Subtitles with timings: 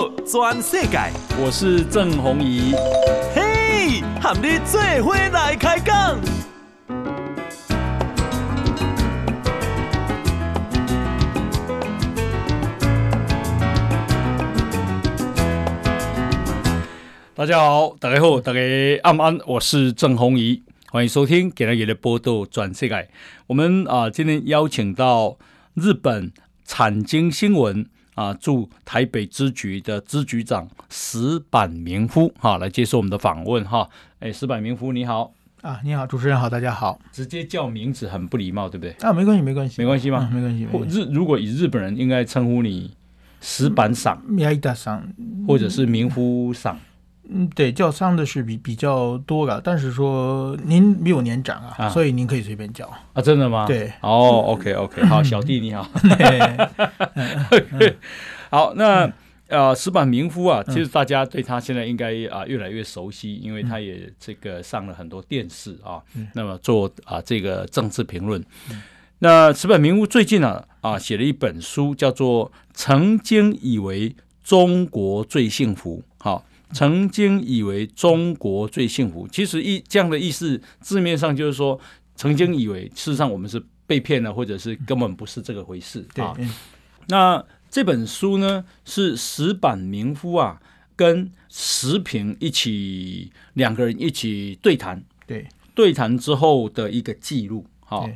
[0.00, 0.98] 道全世界，
[1.38, 2.72] 我是郑宏仪。
[3.34, 6.18] 嘿，和你做伙来开讲。
[17.34, 18.60] 大家好，大家好，大家
[19.02, 22.94] 安安，我是郑宏仪，欢迎收听《今日的报道全世界》。
[23.48, 25.36] 我们啊，今天邀请到
[25.74, 26.32] 日本
[26.64, 27.84] 产经新闻。
[28.20, 33.88] 啊，驻台北支局的支局长石板明夫哈、啊，来接受我们的访问哈。
[34.18, 37.00] 哎，石板明夫你好啊，你好，主持人好，大家好。
[37.10, 38.92] 直接叫名字很不礼貌，对不对？
[39.00, 40.28] 啊，没关系，没关系，没关系吗？
[40.30, 41.00] 嗯、没关系。
[41.00, 42.94] 日如果以日本人应该称呼你
[43.40, 44.22] 石板赏，
[45.48, 46.78] 或者是明夫桑。
[47.32, 51.88] 嗯，对，叫桑的是比比较多的，但是说您比我年长啊，啊。
[51.88, 52.84] 所以您可以随便叫。
[53.12, 53.66] 啊，真的吗？
[53.66, 55.88] 对，哦、oh,，OK OK， 好，小弟你好，
[58.50, 59.10] 好，那
[59.46, 68.40] 呃，石板明夫啊，其实大家对他现在应该啊越来越熟悉，因为他也这个上了很多电视啊，嗯、那么做啊这个政治评论。
[68.70, 68.82] 嗯、
[69.20, 76.09] 那石板明夫最近啊啊写了一本书，叫做《曾经以为中国最幸福》，好。
[76.72, 81.78] 曾经以为中国最幸福，其实意这样的意思，字面上就是说，
[82.14, 86.06] 曾经以为，事实上我们是被骗了，或者是根本不是这个回事。
[86.16, 86.36] 啊。
[87.08, 90.60] 那这本书呢，是石板明夫啊
[90.94, 98.08] 跟石平一起两个人一起对谈，对，对谈之后的一个记录，好。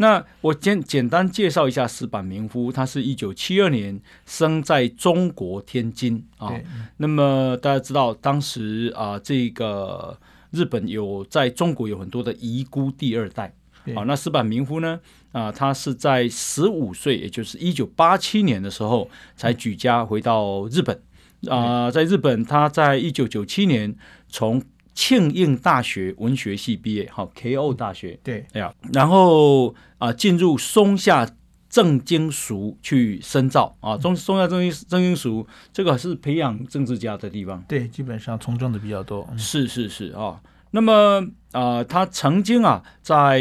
[0.00, 6.50] 那我简简单介绍一下石板明夫，他是一九七二年生在中国天津啊。
[6.96, 10.18] 那么大家知道，当时啊，这个
[10.52, 13.52] 日本有在中国有很多的遗孤第二代。
[13.84, 14.98] 对啊，那石板明夫呢
[15.32, 20.98] 啊，他是在十五岁，也就是一九八七年的时候才举家回到日本
[21.46, 21.90] 啊。
[21.90, 23.94] 在日本，他在一九九七年
[24.30, 24.62] 从
[25.00, 27.72] 庆应大学文学系毕业，好，K.O.
[27.72, 31.26] 大学，对，哎呀，然后啊，进入松下
[31.70, 40.38] 政经塾去深造啊，中松下政经政经塾这个是培养政治家的地方，对，基本上从政的比较多，是是是啊，
[40.72, 43.40] 那么啊，他曾经啊，在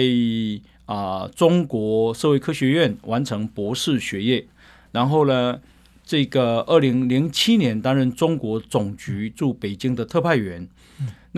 [0.86, 4.47] 啊中国社会科学院完成博士学业，
[4.94, 5.59] 然后呢，
[6.06, 10.66] 这个二零零七年担任中国总局驻北京的特派员。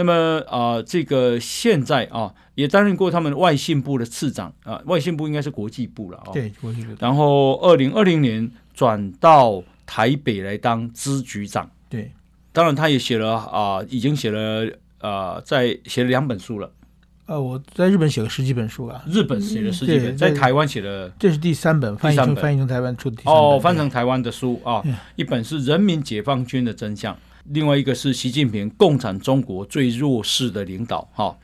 [0.01, 6.33] 那么啊、呃，这个现在啊，也担任过他们外信部的次长啊，外信部应该是国际部了啊。
[6.33, 6.91] 对，国际部。
[6.99, 11.69] 然后二零二零年转到台北来当支局长。
[11.87, 12.11] 对，
[12.51, 14.67] 当然他也写了啊，已经写了
[14.97, 16.71] 啊，在写了两本书了。
[17.27, 19.03] 呃，我在日本写了十几本书啊。
[19.05, 23.21] 日本写了十几本，在台湾写了，这是第三本，翻译成翻译成台湾出的。
[23.25, 24.81] 哦，翻成台湾的书啊，
[25.15, 27.13] 一本是《人民解放军的真相》。
[27.45, 31.37] 另外一个是习近平，共产中国最弱势的领导，哈。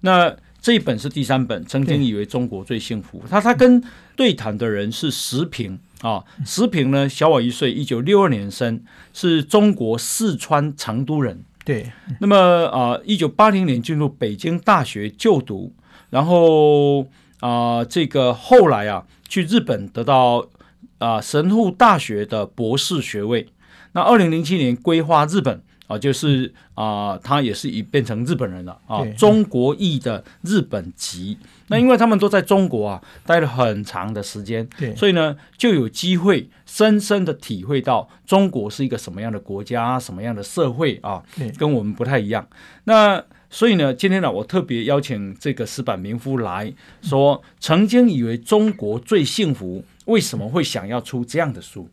[0.00, 3.22] 那这一本是第三本，曾经以为中国最幸福。
[3.28, 3.82] 他他跟
[4.16, 8.82] 对谈的人是石平啊，石平呢小我一岁，一九六二年生，
[9.12, 11.42] 是中国四川成都人。
[11.64, 11.90] 对。
[12.20, 12.36] 那么
[12.66, 15.72] 啊，一九八零年进入北京大学就读，
[16.10, 17.06] 然后
[17.40, 20.46] 啊，这个后来啊去日本得到
[20.98, 23.48] 啊神户大学的博士学位。
[23.98, 31.36] 那二零零七年规划日本啊，就是啊、呃，他也是已变成日本人了啊，中国裔的日本籍。
[31.40, 42.46] 嗯、那因为他们都在中国啊待了很长的时间，对所以呢就有机会深深的体会到中国是一个什么样的国家，什么样的社会啊，对跟我们不太一样。
[42.84, 43.20] 那
[43.50, 46.72] 所以呢，今天呢，我特别邀请这个石板民夫来
[47.02, 51.88] 说，嗯、曾经以为中国最幸福，为什么会想要出这样的书？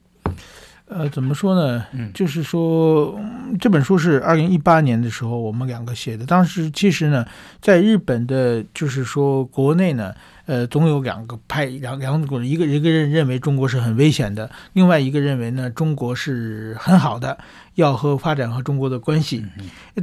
[0.88, 1.84] 呃，怎么说呢？
[1.94, 3.19] 嗯，就是说
[3.59, 6.25] 这本书是二零一八年的时候我们两个写的。
[6.28, 7.25] 当时其实呢，
[7.59, 10.13] 在日本的，就是说国内呢，
[10.46, 17.35] 呃，总有两个派，两两种人，一个一个人认为中国是很危险的，另外一个认为呢，中国是很好的，
[17.73, 19.43] 要和发展和中国的关系。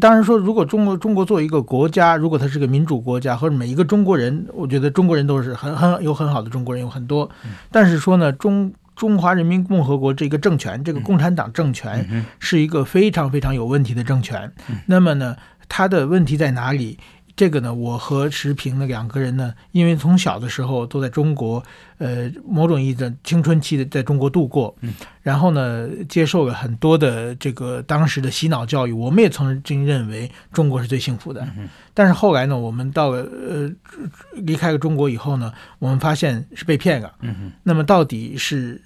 [0.01, 7.31] 当然说，如果中国中国作为一个国家，如果它是个民主国家，或者每一个中国人，我觉得中国人都是很很有很好的中国人有很多，
[7.71, 8.73] 但是说呢，中。
[8.95, 14.53] 中华人民共和国这个政权，这个共产党政权是一个非常非常有问题的政权。
[14.87, 15.37] 那么呢，
[15.69, 16.99] 它的问题在哪里？
[17.35, 21.65] 这个呢，我和石平的两个人呢，因为从小的时候都在中国，
[22.03, 24.75] 呃，某种意义的青春期的在中国度过，
[25.23, 28.93] 然后呢，接受了很多的这个当时的洗脑教育。
[28.93, 31.47] 我们也曾经认为中国是最幸福的，
[31.95, 33.71] 但是后来呢，我们到了呃
[34.33, 37.15] 离开了中国以后呢，我们发现是被骗了。
[37.63, 38.83] 那么到底是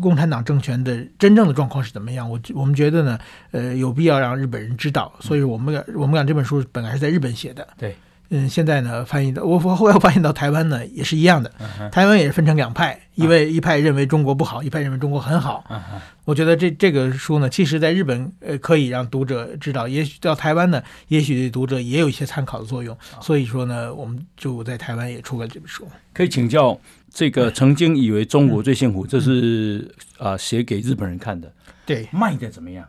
[0.00, 2.28] 共产党政权的真正的状况是怎么样。
[2.28, 3.18] 我我们觉得呢，
[3.52, 5.14] 呃，有必要让日本人知道。
[5.20, 7.64] 所以我们我们讲这本书本来是在日本写的。
[7.78, 7.94] 对。
[8.28, 11.52] 嗯，现在呢，翻译到我我后来发现到台湾呢，也是一样的。
[11.78, 15.64] 嗯、台湾也是分成两派，一位一派认为中国不好，一派认为中国很好。
[15.70, 15.80] 嗯、
[16.24, 22.96] 我觉得这这个书呢，其实在日本呃可以让读者知道，也许到台湾呢，也许对读者也有一些参考的作用。
[23.20, 25.86] 所以说呢，我们就在台湾也出了这本书。
[26.12, 26.78] 可以请教
[27.12, 29.88] 这个曾经以为中国最幸福，这是
[30.18, 31.52] 啊、呃、写给日本人看的。
[31.84, 32.84] 对，卖的怎么样？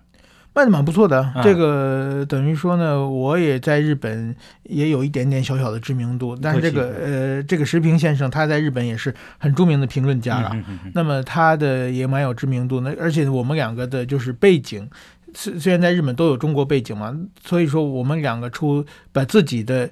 [0.58, 6.36] 卖的蛮不错的，啊、这个等于说呢，我也在日本也有一点点小小的知名度。
[6.36, 10.52] 但是这个呃，这个石平先生他在日本也是很著名的评论家了。
[10.96, 12.82] 那么他的也蛮有知名度。
[12.82, 14.90] 那而且我们两个的就是背景，
[15.36, 17.16] 虽虽然在日本都有中国背景嘛，
[17.46, 19.88] 所以说我们两个出把自己的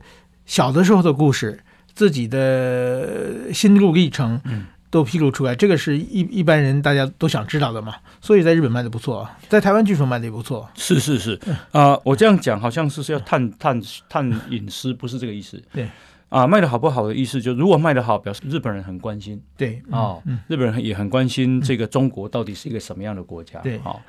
[0.47, 1.59] 小的时候的故事、
[1.93, 4.41] 自己的心路历程。
[4.45, 4.65] 嗯
[4.95, 10.65] 都披露出来，这个是一一般人大家都想知道的嘛，所以在日本卖的不错，在台湾据说卖的也不错。
[10.73, 11.37] 是是是，
[11.73, 15.61] 啊、呃，我这样讲好像是是要探探探隐私，不是这个意思。
[15.73, 15.83] 对，
[16.29, 19.43] 啊、呃，卖的好不好的意思，就如果卖的好，表示日本人很关心。
[19.57, 23.59] 对，啊、哦，嗯、日本人也很关心这个中国到底是一个什么样的国家。
[23.59, 23.99] 对，好、哦，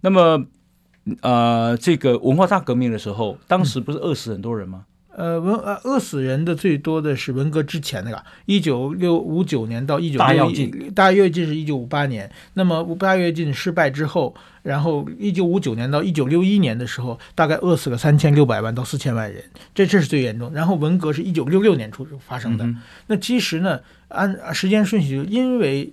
[0.00, 0.44] 那么，
[1.20, 4.86] 呃，这个文化大革命的时候，当时不是饿死很多人吗？
[5.14, 12.30] 呃，文呃饿死人的最多的是文革之前那个，一九六五九年到一九大跃进，大跃进是一九五八年。
[12.54, 19.44] 那么大跃进失败之后，然后一九五九年到一九六一年的时候，大概饿死了三千六百万到四千万人，
[19.74, 20.50] 这这是最严重。
[20.54, 22.64] 然后文革是一九六六年初发生的。
[22.64, 25.92] 嗯、那其实呢，按时间顺序，因为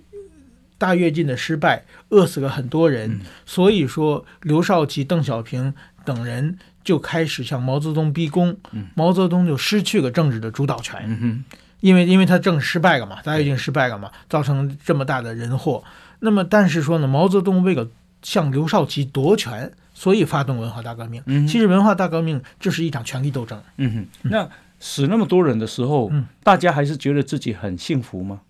[0.78, 5.74] 大跃进的失败，饿死了很多人，嗯、所以说刘少奇、邓小平
[6.06, 6.58] 等人。
[6.82, 8.56] 就开始向毛泽东逼宫，
[8.94, 11.44] 毛泽东就失去了政治的主导权，嗯、
[11.80, 15.82] 因为因为他政治失败了嘛，大跃进失败了嘛，造成这么大的人祸。
[16.20, 17.86] 那么但是说呢，毛泽东为了
[18.22, 21.22] 向刘少奇夺权，所以发动文化大革命。
[21.26, 23.62] 嗯、其实文化大革命这是一场权力斗争。
[23.76, 23.92] 嗯
[24.22, 24.48] 哼，那
[24.78, 28.40] 死那么多人的时候，嗯、大家还是觉得自己很幸福吗？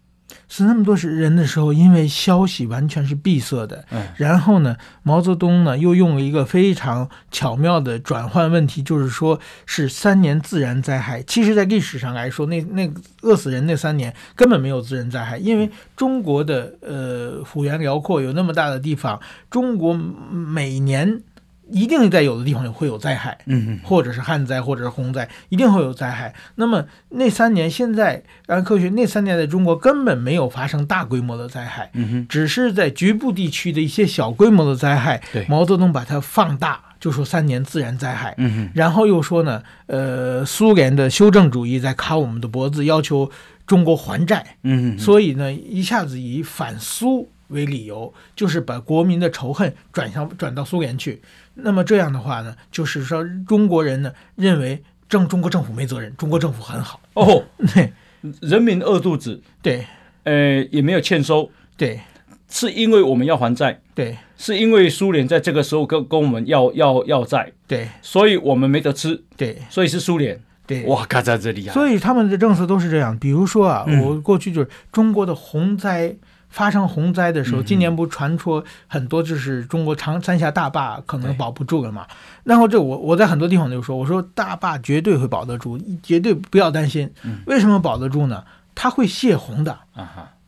[0.50, 11.22] 死那么多人的时候，因为消息完全是闭塞的，嗯、然后呢，毛泽东呢又用了一个非常巧妙的转换问题，就是说是三年自然灾害。
[11.22, 12.92] 其实，在历史上来说，那那
[13.22, 21.22] 饿死人那三年根本没有自然灾害，因为中国的呃幅员辽阔，有那么大的地方，中国每年。
[21.72, 26.34] 一定在有的地方会有灾害，嗯，或者是旱灾，或者是洪灾，一定会有灾害。
[26.56, 35.20] 那么那三年，现在按科学，那三年在中国根本没有发生大规模的灾害，嗯哼，只是在局部地区的一些小规模的灾害。
[35.32, 43.30] 对，毛泽东把它放大，就说三年自然灾害，嗯哼，然后又说呢，呃，苏联的修正主义在卡我们的脖子，要求
[43.66, 51.20] 中国还债，嗯哼，所以呢，一下子以反苏为理由，就是把国民的仇恨转向转到苏联去。
[51.54, 57.00] 那么这样的话呢，就是说中国人呢认为政中国政府没责任，中国政府很好。
[57.14, 57.44] 哦，
[57.74, 57.92] 对，
[58.40, 59.84] 人民饿肚子，对，
[60.24, 62.00] 呃，也没有欠收，对，
[62.48, 76.16] 是因为我们要还债，对，是因为苏联在这个时候跟跟我们要要要债，对，所以我们没得吃，对，所以是苏联，对，哇，看在这里啊，所以他们的政策都是这样，比如说啊，嗯、我过去就是中国的洪灾。
[76.50, 82.06] 发生洪灾的时候，今年不传出很多，就是中国长三峡大坝可能保不住了嘛？
[82.42, 87.10] 然后这我我在很多地方就说，我说大坝绝对会保得住，绝对不要担心。
[87.46, 88.44] 为什么保得住呢？
[88.74, 89.78] 它会泄洪的，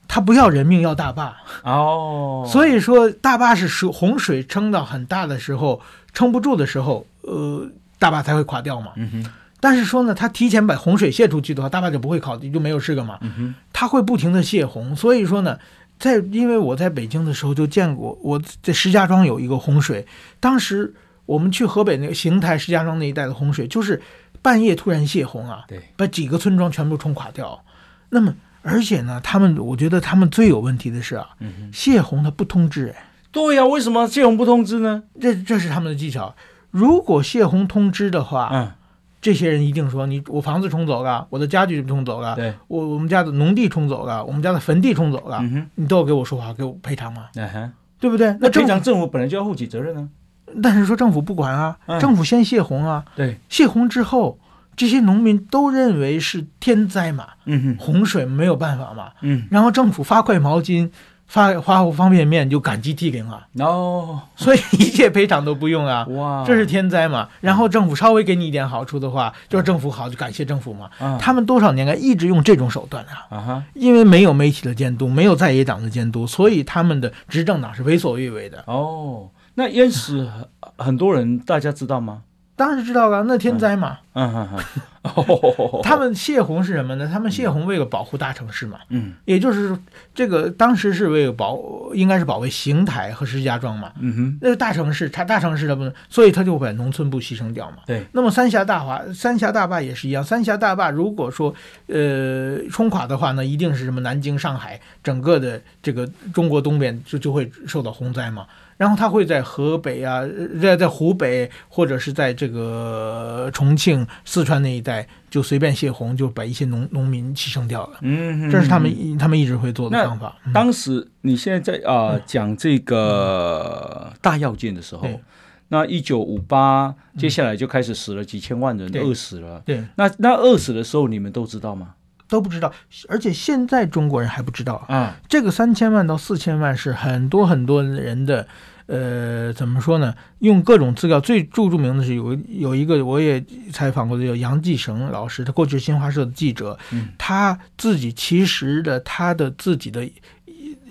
[0.08, 1.36] 它不要人命，要大坝。
[1.62, 5.80] 哦，所以说大坝是水洪水撑到很大的时候，
[6.12, 8.92] 撑不住的时候，呃，大坝才会垮掉嘛。
[8.96, 9.24] 嗯。
[9.60, 13.18] 但是说呢，它提前把洪水泄出去的话，大坝就不会垮，就没有事了嘛。
[13.20, 13.54] 嗯。
[13.72, 15.58] 它会不停的泄洪，所以说呢。
[16.02, 20.04] 在，因为我在北京的时候就见过，我在石家庄有一个洪水，
[20.40, 20.92] 当时
[21.26, 24.02] 我们去河北那个邢台、石家庄那一带的洪水，就是
[24.42, 27.64] 半夜突然泄洪啊，对，把几个村庄全部冲垮掉。
[28.10, 35.04] 那么，而且呢，他们我觉得他们最有问题的是啊，嗯，泄洪他不通知，哎，对呀，为什么泄洪不通知呢？
[35.20, 36.34] 这这是他们的技巧。
[36.72, 38.72] 如果泄洪通知的话，嗯。
[39.22, 47.26] 这些人一定说，你我房子冲走了，我的家具冲走了，对，我我们家的农地冲走了，我们家的坟地冲走了，嗯、你都要给我说话，给我赔偿吗？
[47.36, 48.36] 嗯、对不对？
[48.40, 50.08] 那赔偿政府本来就要负起责任呢、
[50.46, 50.60] 啊。
[50.60, 54.38] 但是说政府不管啊，嗯、政府先泄洪啊，对，泄洪之后，
[54.74, 60.90] 这些农民都认为是天灾嘛，嗯，洪水没有办法嘛，嗯，然后政府发块毛巾。
[61.32, 67.26] 发发方便面就感激涕零啊，哦，所以一切赔偿都不用啊，哇，这是天灾嘛。
[67.40, 70.90] 然后政府稍微给你一点好处的话，就是政府好就感谢政府嘛。
[70.98, 78.62] 啊他们多少年来一直用这种手段啊，啊哈，因为没有媒体的监督，没有在野党的监督，所以他们的执政党是为所欲为的。
[78.66, 82.24] 哦，那淹死很很多人，大家知道吗？
[82.54, 83.98] 当然知道了，那天灾嘛。
[84.14, 84.58] 嗯哼哼，
[85.04, 87.08] 哦， 他们泄洪是什么呢？
[87.10, 89.74] 他们泄洪为了保护大城市嘛，嗯也就是
[90.14, 91.58] 这个当时是为了保，
[91.94, 93.90] 应该是保卫邢台和石家庄嘛。
[93.98, 97.78] 嗯哼，那个大城市，它大城市的不能，所以他就把农村部牺牲掉嘛。
[97.86, 100.22] 对，那么三峡大华、三峡大坝也是一样。
[100.22, 101.54] 三峡大坝如果说
[101.86, 108.46] 呃冲垮的话，那一定是什么南京、上海整个的这个中国东边就就会受到洪灾嘛。
[108.82, 110.22] 然后他会在河北啊，
[110.60, 117.98] 在在湖北或者是在这个重庆、四川那一带就随便泄洪，就把一些农农民牺牲掉了。
[118.00, 120.36] 嗯哼，这是他们他们一直会做的方法。
[120.46, 125.20] 嗯当时你现在在啊、呃、讲这个大要件的时候，对
[125.68, 129.62] 那一九五八接下来就开始死了几千万人，对饿死了。
[129.64, 131.94] 对，那那饿死的时候，你们都知道吗？
[132.28, 132.72] 都不知道，
[133.08, 134.96] 而且现在中国人还不知道啊。
[134.96, 138.48] 啊，这个三千万到四千万是很多很多人的，
[138.86, 140.14] 呃，怎么说呢？
[140.40, 150.08] 用各种资料，最著著名的是有有一个我也采访过的叫杨继绳老师，他过去是新华社的记者，嗯他自己其实的他的自己的，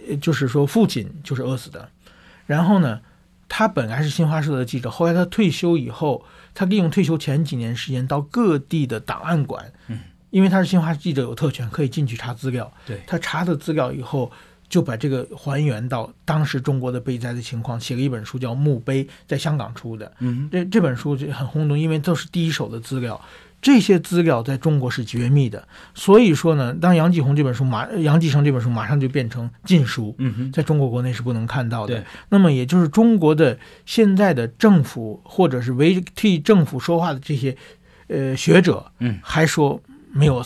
[0.10, 1.90] 呃就是说父亲就是饿死的，
[2.46, 3.00] 然后呢，
[3.48, 10.00] 他本来是新华社的记者，后来他退休以后，他利用退休前几年时间到各地的档案馆，嗯
[10.32, 12.72] 因为他是新华记者有特权，可以进去查资料。
[12.86, 14.32] 对，他查的资料以后，
[14.72, 20.10] 就把这个还原到当时中国的被灾的情况，写了一本书叫《墓碑》，在香港出的。
[20.20, 23.20] 嗯这这本书就很轰动，因为都是第一手的资料，
[23.62, 25.68] 这些资料在中国是绝密的。
[25.94, 32.06] 所以说呢，当杨继红这本书马杨继绳这本书马上就变成禁书，嗯，在中国国内是不能看到的对。
[32.30, 37.58] 那么也就是中国的现在的政府或者是为替政府说话的这些
[38.08, 39.82] 呃学者，嗯，还说
[40.14, 40.42] 没有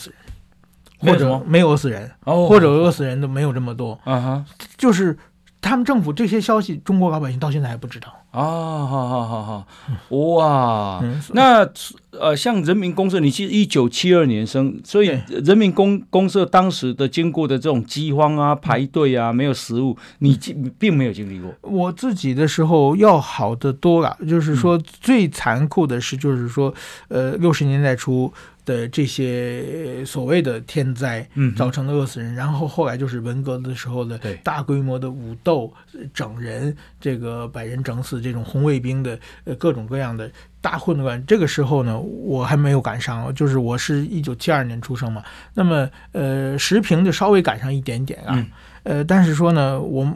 [0.99, 4.45] 或者没有饿死人，哦，或者饿死人都没有这么多，啊哈，
[4.77, 5.17] 就是
[5.61, 8.07] 他们政府这些消息，中国老百姓到现在还不知道。
[8.31, 8.41] 啊，
[8.85, 9.67] 好好好好，
[10.09, 11.65] 哇，嗯那
[12.11, 21.49] 呃，像人民公社，你是一九七二年生，所以人民公公社当时的经过的这种饥荒啊、排队啊、没有食物，你经并没有经历过。
[21.61, 26.73] 我自己的时候要好得多了，就是说最残酷的是，就是说，
[27.07, 28.33] 呃，六十年代初
[28.65, 35.71] 的这些所谓的天灾嗯造成的饿死人，然后后来就是文革的时候的对大规模的武斗、
[36.13, 40.29] 整人，这个把人整死，这种红卫兵的呃各种各样的
[40.59, 41.23] 大混乱。
[41.25, 48.33] 这个时候呢，我还没有赶上，就是我是一九七二年出生嘛，那么呃时平就稍微赶上一点点啊。
[48.35, 48.47] 嗯
[48.85, 50.07] 呃，但是说呢，我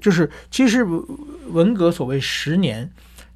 [0.00, 0.84] 就是其实
[1.50, 2.88] 文革所谓十年，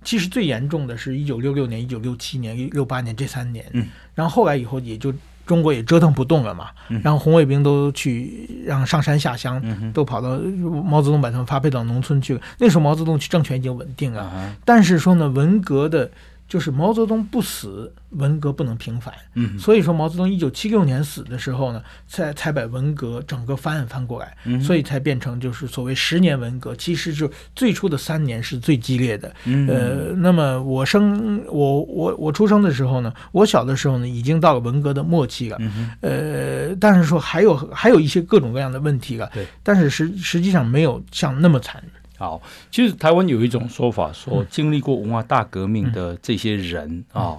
[0.06, 3.66] 其实最严重的是一九六六年、一九六七年、六八年这三年。
[3.72, 5.12] 嗯，然后后来以后也就
[5.44, 6.68] 中国也折腾不动了嘛。
[6.88, 12.40] 嗯然后红卫兵都去让上山下乡，嗯，都跑到毛泽东把他们发配到农村去了。
[12.58, 16.10] 那时候毛泽东政权已经稳定了，但是说呢，文革的。
[16.48, 19.12] 就是毛泽东不死，文革不能平反。
[19.34, 26.74] 嗯所以说毛泽东一九七六年死的时候呢，才才把文革整个翻案翻过来，嗯所以才变成就是所谓十年文革。
[26.76, 29.34] 其实就最初的三年是最激烈的。
[29.44, 35.56] 嗯呃，那么我生我我我出生的时候呢，我小的时候呢，已经到了文革的末期了。
[35.60, 39.30] 嗯，呃，但是说还有还有一些各种各样的问题了。
[39.34, 41.82] 对，但是实实际上没有像那么惨。
[42.16, 47.38] 好，其实台湾有一种说法，说经历过文化大革命的这些人啊，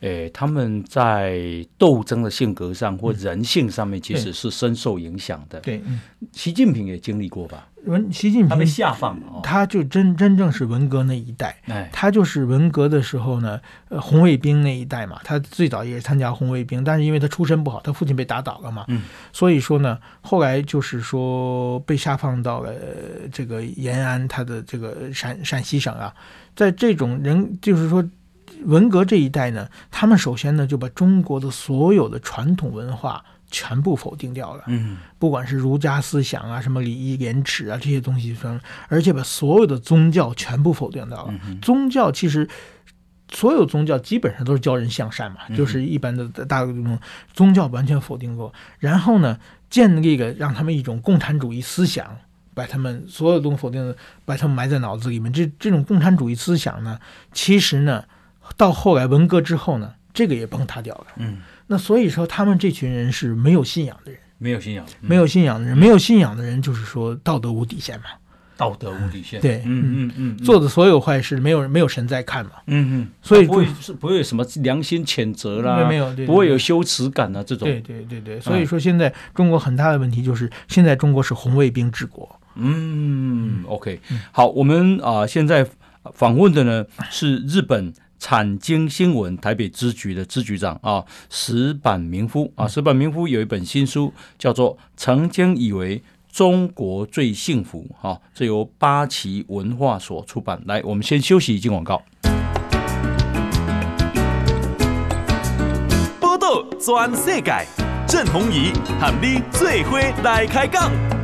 [0.00, 5.60] 诶，他们在斗争的性格上或人性上面，其实是深受影响的。
[5.60, 6.00] 对，嗯，
[6.32, 7.67] 习近平也经历过吧？
[7.86, 9.40] 文习近平他被平下放了哦。
[9.42, 11.56] 他就真真正是文革那一代。
[11.66, 26.12] 哎，他就是文革的时候呢，呃，红卫兵那一代嘛，他最早也是参加红卫兵，但是因为他出身不好，他父亲被打倒了嘛，嗯，所以说呢，后来就是说被下放到了、呃这个延安，他的这个陕陕西省啊，
[26.56, 28.04] 在这种人就是说
[28.64, 41.34] 文革这一代呢，他们首先呢就把中国的所有的传统文化全部否定掉了，嗯不管是儒家思想啊，什么礼义廉耻啊这些东西分，而且把所有的宗教全部否定掉了。
[41.46, 42.48] 嗯宗教其实
[43.32, 46.98] 所有宗教基本上都是教人向善嘛，嗯就是一般的大众
[47.32, 48.52] 宗教完全否定过。
[48.78, 49.38] 然后呢，
[49.68, 52.18] 建立了让他们一种共产主义思想，
[52.54, 55.32] 把他们所有东西否定，把他们埋在脑子里面。
[55.32, 56.98] 这这种共产主义思想呢，
[57.32, 58.04] 其实呢，
[58.56, 61.06] 到后来文革之后呢，这个也崩塌掉了。
[61.16, 61.38] 嗯
[61.68, 64.20] 那所以说，他们这群人是没有信仰的人。
[64.38, 68.04] 没有信仰，没有信仰的人，没有信仰的人，就是说道德无底线嘛。
[68.56, 84.00] 道德无底线，对，嗯嗯嗯，做的所有坏事，没有没有神在看嘛，嗯嗯，所以不会是不会有什么良心谴责啦，没有，不会有羞耻感啊，这种，对对对对，所以说现在中国很大的问题就是，现在中国是红卫兵治国，嗯，OK，
[84.32, 85.64] 好，我们啊现在
[86.12, 95.98] 访问的呢是日本产经新闻台北支局的支局长啊石板明夫啊，石板明夫有一本新书叫做《曾经以为》。
[96.30, 100.60] 中国最幸福，哈，这由八旗文化所出版。
[100.66, 102.00] 来，我们先休息一，进广告。
[106.20, 107.66] 报道全世界，
[108.06, 111.17] 郑弘仪和你最伙来开讲。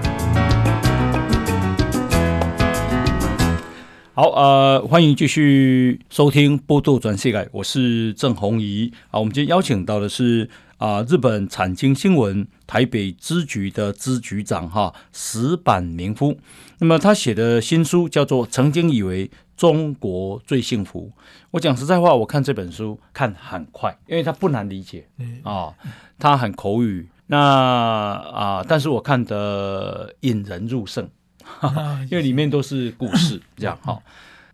[4.16, 8.92] 好，呃，欢迎继续收听《波多转世界》，我是郑弘仪。
[9.10, 10.48] 啊，我们今天邀请到的是。
[10.76, 16.36] 啊，日本产经新闻台北支局的支局长哈石坂明夫，
[16.78, 21.10] 那么他写的新书叫做《曾经以为中国最幸福》。
[21.52, 25.08] 我讲实在话，我看这本书看很快，因为它不难理解
[25.42, 25.72] 啊，
[26.18, 27.08] 它很口语。
[27.28, 31.08] 那啊，但是我看得引人入胜，
[32.10, 34.00] 因为里面都是故事，这样哈。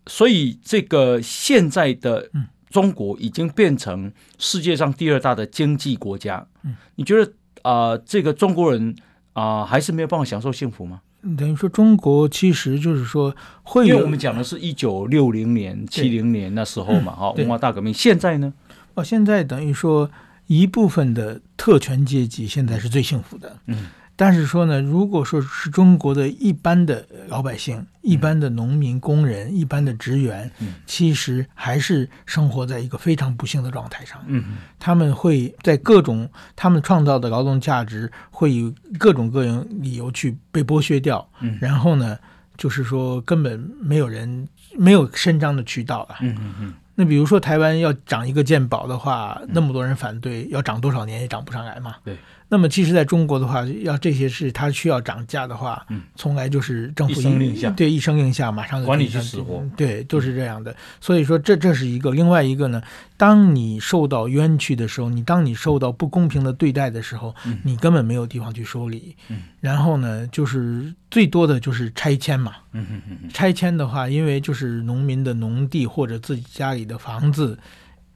[0.07, 2.29] 所以这个现在的。
[2.71, 7.29] 中国已经变成世界上第二大的经济国家，嗯，你觉得
[7.63, 8.95] 啊、呃，这个中国人
[9.33, 11.01] 啊、呃，还是没有办法享受幸福吗？
[11.37, 17.93] 等于说，中国其实就是说会有，因为我们讲的是一九六零年、七零年那时候嘛，哈，文化大革命。
[17.93, 18.53] 现在呢？
[18.93, 20.09] 哦，现在等于说
[20.47, 23.87] 一部分的特权阶级现在是最幸福的，嗯。
[24.21, 30.51] 但是说呢，如果说是中国的一般的老百姓、一般的农民、工人、一般的职员，
[30.85, 34.23] 其实还是生活在一个非常不幸的状态上。
[34.27, 34.43] 嗯，
[34.77, 41.27] 他们会在各种他们创造的劳动价值会以各种各样理由去被剥削掉。
[41.39, 42.15] 嗯，然后呢，
[42.55, 44.47] 就是说根本没有人
[44.77, 46.17] 没有伸张的渠道了。
[46.21, 46.73] 嗯嗯嗯。
[46.93, 51.95] 那比如说台湾要涨一个健保的话，那么多人反对，要涨多少年也涨不上来嘛。
[52.03, 52.15] 对。
[52.53, 60.75] 那么，其实在中国的话，要这些事，它需要涨价的话，嗯，从来就是政府一声令下，对，一声令下，马上就管理去死活，对，都是这样的。
[60.99, 62.11] 所以说，这这是一个。
[62.11, 62.83] 另外一个呢，
[63.15, 69.15] 当你受到冤屈的时候，你当你受到不公平的对待的时候，你根本没有地方去说理。
[69.29, 72.55] 嗯，然后呢，就是最多的就是拆迁嘛。
[72.73, 73.29] 嗯嗯嗯。
[73.33, 77.57] 拆迁的话，因为就是农民的农地或者自己家里的房子。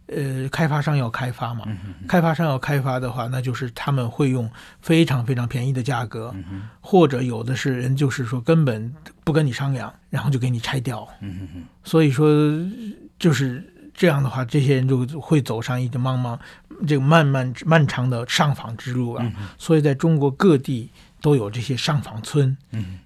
[0.07, 1.65] 呃，开发商要开发嘛，
[2.07, 4.47] 开发商要开发的话，那就是他们会用
[4.79, 6.31] 非常非常便宜的价格，
[6.79, 11.07] 或者有的是人就是说根本不跟你商量，然后就给你拆掉。
[11.83, 12.29] 所以说
[13.17, 13.63] 就是
[13.95, 16.37] 这样的话，这些人就会走上一个茫茫
[16.85, 19.25] 这个漫漫漫长的上访之路啊。
[19.57, 22.55] 所以在中国各地都有这些上访村，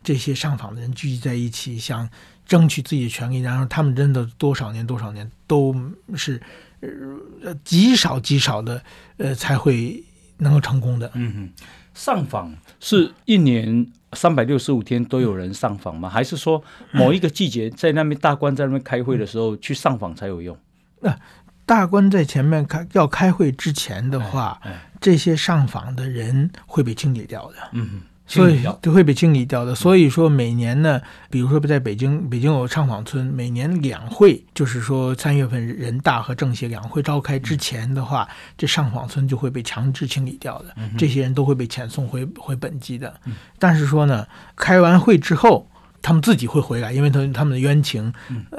[0.03, 2.09] 这些上访的人聚集在一起，想
[2.45, 5.73] 争取自己的权利，然后他们真的多少年多少年都
[6.13, 6.41] 是。
[6.81, 8.81] 呃，极少极少的，
[9.17, 10.03] 呃，才会
[10.37, 11.11] 能够成功的。
[11.13, 11.63] 嗯哼，
[11.93, 16.09] 上访是一年三百六十五天都有人上访吗？
[16.09, 20.57] 还是说某一个季节在那边大官在那边开会的时候去上访才有用？
[21.01, 21.19] 那、呃、
[21.65, 27.55] 大官在前面开要开会之前的话，哎哎、这些上访的人会被清理掉的。
[27.73, 28.01] 嗯哼。
[28.29, 29.73] 所以就会被清理掉的。
[29.73, 40.65] 所以说每年呢，比如说在北京，北京有上访村，每年两会，就是说三月份人大和政协两会召开之前的话，这上访村就会被强制清理掉的。
[40.97, 43.19] 这些人都会被遣送回回本籍的。
[43.57, 45.67] 但是说呢，开完会之后，
[46.01, 48.13] 他们自己会回来，因为他他们的冤情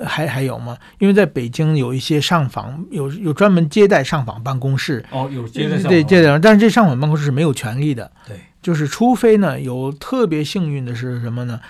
[0.05, 0.77] 还还有吗？
[0.99, 5.05] 因为在北京有一些上访，有有专门接待上访办公室。
[5.11, 5.91] 哦，有接待上访。
[5.93, 8.11] 对，接待，但是这上访办公室是没有权利的。
[8.27, 8.37] 对。
[8.63, 11.61] 就是，除非呢，有特别幸运的是什么呢？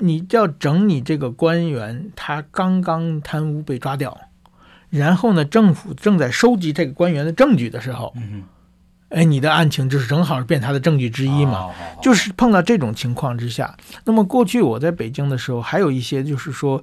[0.00, 4.18] 你要整你这个官员，他刚刚贪污被抓掉，
[4.88, 8.44] 然后呢，政府正在收集这个官员的证据的时候，嗯，
[9.10, 11.70] 哎，你的案情就是正好变他的证据之一嘛。
[12.00, 16.82] 就是碰到这种情况之下，那么过去我在北京的时候，还有一些就是说。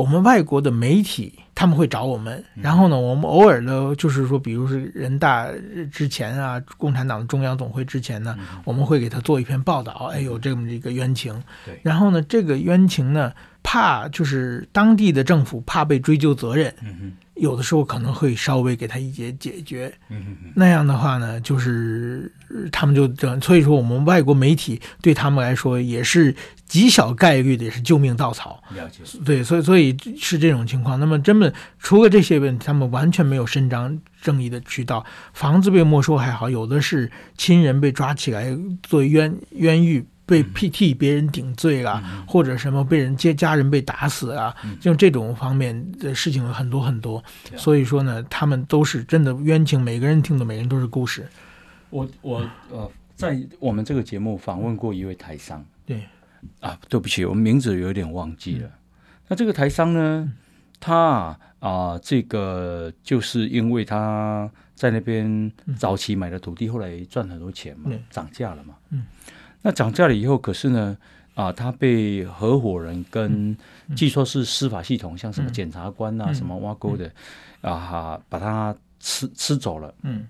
[0.00, 5.46] 我们外国的媒体他们会找我们，然后呢，我们偶尔呢，就是说，比如是人大
[5.92, 8.34] 之前啊，共产党中央总会之前呢，
[8.64, 11.30] 我们会给他做一篇报道，哎，有这么一个冤情。
[11.66, 11.78] 对。
[11.82, 13.30] 然后呢，这个冤情呢，
[13.62, 19.92] 怕就是当地的政府怕被追究责任，嗯哼，有的时候可能会稍微给他一些解决。
[20.54, 22.30] 那样的话呢，就是
[22.70, 26.34] 他们就这，所以说我们外国媒体对他们来说也是
[26.66, 28.62] 极小概率的，也是救命稻草。
[28.74, 28.98] 了解。
[29.24, 31.00] 对，所以所以是这种情况。
[31.00, 35.04] 那么真的除了这些问题，他们完全没有伸张正义的渠道。
[35.32, 40.04] 房子被没收还好，有的是亲人被抓起来做冤冤狱。
[40.30, 47.20] 被替别人顶罪了，嗯、或者什么被人接家人被打死啊，嗯、就这种方面的事情很多很多。
[47.50, 51.26] 嗯、所以说呢，他们都是真的冤情，每个人听的，每个人都是故事。
[51.90, 56.04] 我我呃，在我们这个节目访问过一位台商，对。
[56.60, 58.66] 啊，对不起，我们名字有点忘记了。
[58.68, 58.72] 嗯、
[59.28, 60.32] 那这个台商呢，
[60.78, 69.04] 他啊、呃，这个就是因为他在那边早期买的土地，后来赚很多钱嘛，涨价了嘛，嗯。
[69.62, 70.96] 那涨价了以后，可是呢，
[71.34, 73.56] 啊，他被合伙人跟
[73.94, 77.10] 据说是司法系统，像什么检察官啊，什么挖沟的，
[77.60, 79.92] 啊，把他吃吃走了。
[80.02, 80.26] 嗯，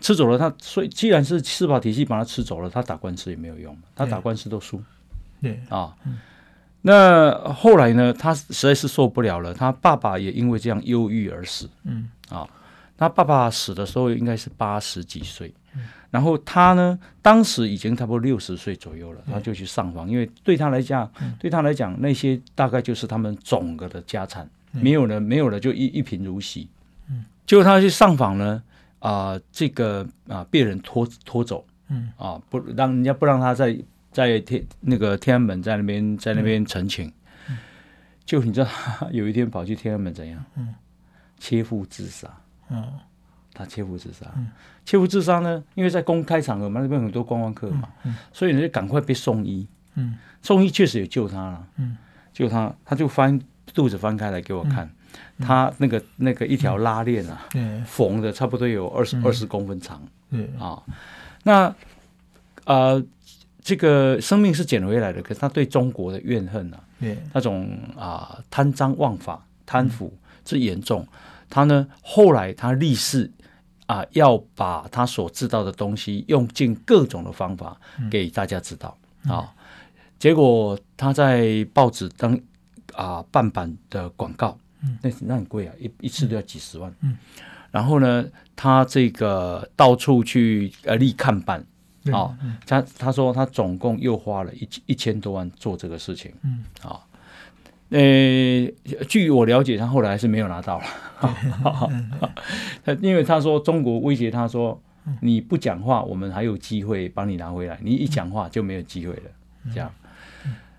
[0.00, 4.82] 吃走了他，所以既然是司法体系把他吃走了，他打官司也没有用，他打官司都输。
[5.42, 5.94] 对啊，
[6.80, 11.68] 那后来呢，他实在是受不了了，他爸爸也因为这样忧郁而死。
[11.84, 12.48] 嗯啊，
[12.96, 15.52] 他爸爸死的时候应该是八十几岁。
[16.14, 26.68] 然后他呢，当时已经差不多六十岁左右了，他就去上访，因为对他来讲，对他来讲，那些大概就是他们总个的家产，没有了，没有了，就一一贫如洗。
[27.10, 28.62] 嗯，结果他去上访呢，
[29.00, 33.76] 啊，这个啊被人拖拖走，嗯，啊不让人家不让他在
[34.12, 37.12] 在天那个天安门在那边在那边陈情，
[38.24, 38.68] 就你知道，
[39.10, 40.44] 有一天跑去天安门怎样？
[40.54, 40.72] 嗯，
[41.40, 42.28] 切腹自杀。
[42.70, 43.00] 嗯。
[43.54, 44.48] 他切腹自杀，嗯、
[44.84, 45.62] 切腹自杀呢？
[45.76, 47.88] 因为在公开场合嘛，那边很多观光客嘛，
[48.32, 49.64] 所以呢就赶快被送医。
[49.94, 51.64] 嗯、送医确实也救他了。
[51.76, 51.96] 嗯、
[52.32, 53.40] 救他，他就翻
[53.72, 54.90] 肚子翻开来给我看，
[55.36, 60.02] 嗯、他那个那个一条拉链啊，嗯、缝的差不多有二十二十公分长。
[60.30, 60.82] 嗯、啊，
[61.44, 61.72] 那
[62.64, 63.00] 呃，
[63.62, 70.12] 这个生命是捡回来的，可是他对中国的怨恨啊，嗯、那种啊贪赃枉法、贪腐
[70.44, 71.06] 之严重，
[71.48, 73.30] 他呢后来他立誓。
[73.86, 77.78] 啊，要把他所知道的东西用尽各种的方法
[78.10, 79.54] 给大家知道、嗯、啊。
[80.18, 82.38] 结果他在报纸当
[82.94, 86.90] 啊半版的广告，嗯、那那很贵啊，一一次都要几十万。
[87.00, 87.16] 嗯、
[87.70, 88.24] 然后呢，
[88.56, 91.60] 他这个到处去呃立看板
[92.12, 96.32] 啊，嗯、他他说他总共又花了一一千多万做这个事情。
[96.42, 97.00] 嗯啊。
[97.94, 100.84] 呃，据我了解，他后来还是没有拿到了。
[102.84, 104.82] 他 因为他说中国威胁他说，
[105.20, 109.22] 你不讲话，我们还有机会帮你拿回来；你一讲话就没有机会了。
[109.72, 109.88] 这样。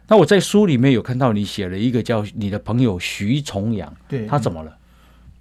[0.07, 4.77] 那我在书里面有看到你写了一个叫你的朋友徐重阳，对，他怎么了？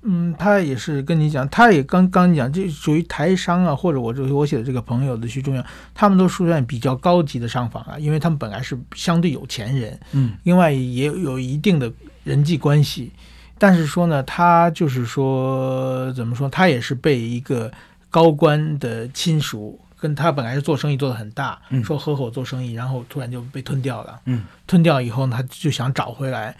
[0.07, 5.64] 嗯，他也是跟你讲，他也刚刚讲，这属于台商啊，或者我这我写的这个朋友的徐重阳，
[5.95, 11.90] 他们都属于比较高级的上访啊，因为他们本来是相对有钱人，嗯，另外也有一定的
[12.23, 13.12] 人际关系，
[13.57, 17.73] 但是说呢，他就是说怎么说，他也是被一个
[18.11, 26.55] 高官的亲属跟他本来是做生意做得很大，嗯，说合伙做生意，然后突然就被吞掉了，嗯，吞掉以后呢，他就想找回来，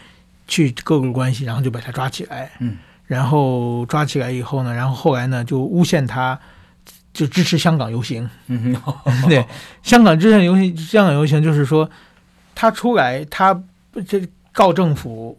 [0.48, 2.78] 去各个关系，然后就把他抓起来，嗯。
[3.06, 6.38] 然后抓起来以后呢，然后后来呢就诬陷他，
[7.12, 8.28] 就支持香港游行。
[8.46, 8.74] 嗯，
[9.28, 9.46] 对，
[9.82, 11.88] 香港支持游行，香港游行就是说，
[12.54, 13.62] 他出来，他
[14.06, 15.38] 这告政府，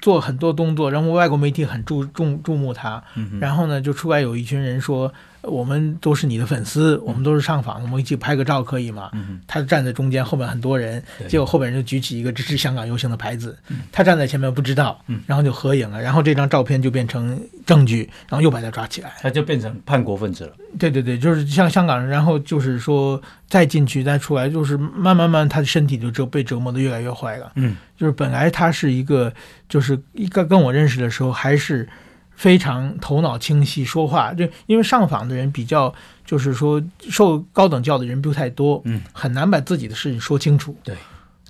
[0.00, 3.02] 做很多动作，然后外国媒体很注重注目他。
[3.40, 5.12] 然后呢就出来有一群人说。
[5.46, 9.10] 我们都是你的粉丝，我们都是上访，我们一起拍个照可以吗？
[9.14, 20.52] 嗯、他站在中间，后面很多人，结果后边人就举起一个支持香港游行的牌子，嗯、他站在前面不知道，然后就合影了，然后这张照片就变成证据，然后又把他抓起来，他就变成叛国分子了。
[20.78, 27.52] 对对对，就是像香港人，然后就是说再进去再出来，就是慢慢慢他的身体就折被折磨得越来越坏了。
[27.54, 29.32] 嗯，就是本来他是一个，
[29.68, 31.88] 就是一个跟我认识的时候还是。
[32.36, 35.92] 非常头脑清晰，说话就因为上访的人比较，
[36.24, 40.76] 就是说受高等教育的人不太多，嗯，很难把自己的事情说清楚。
[40.84, 40.94] 对，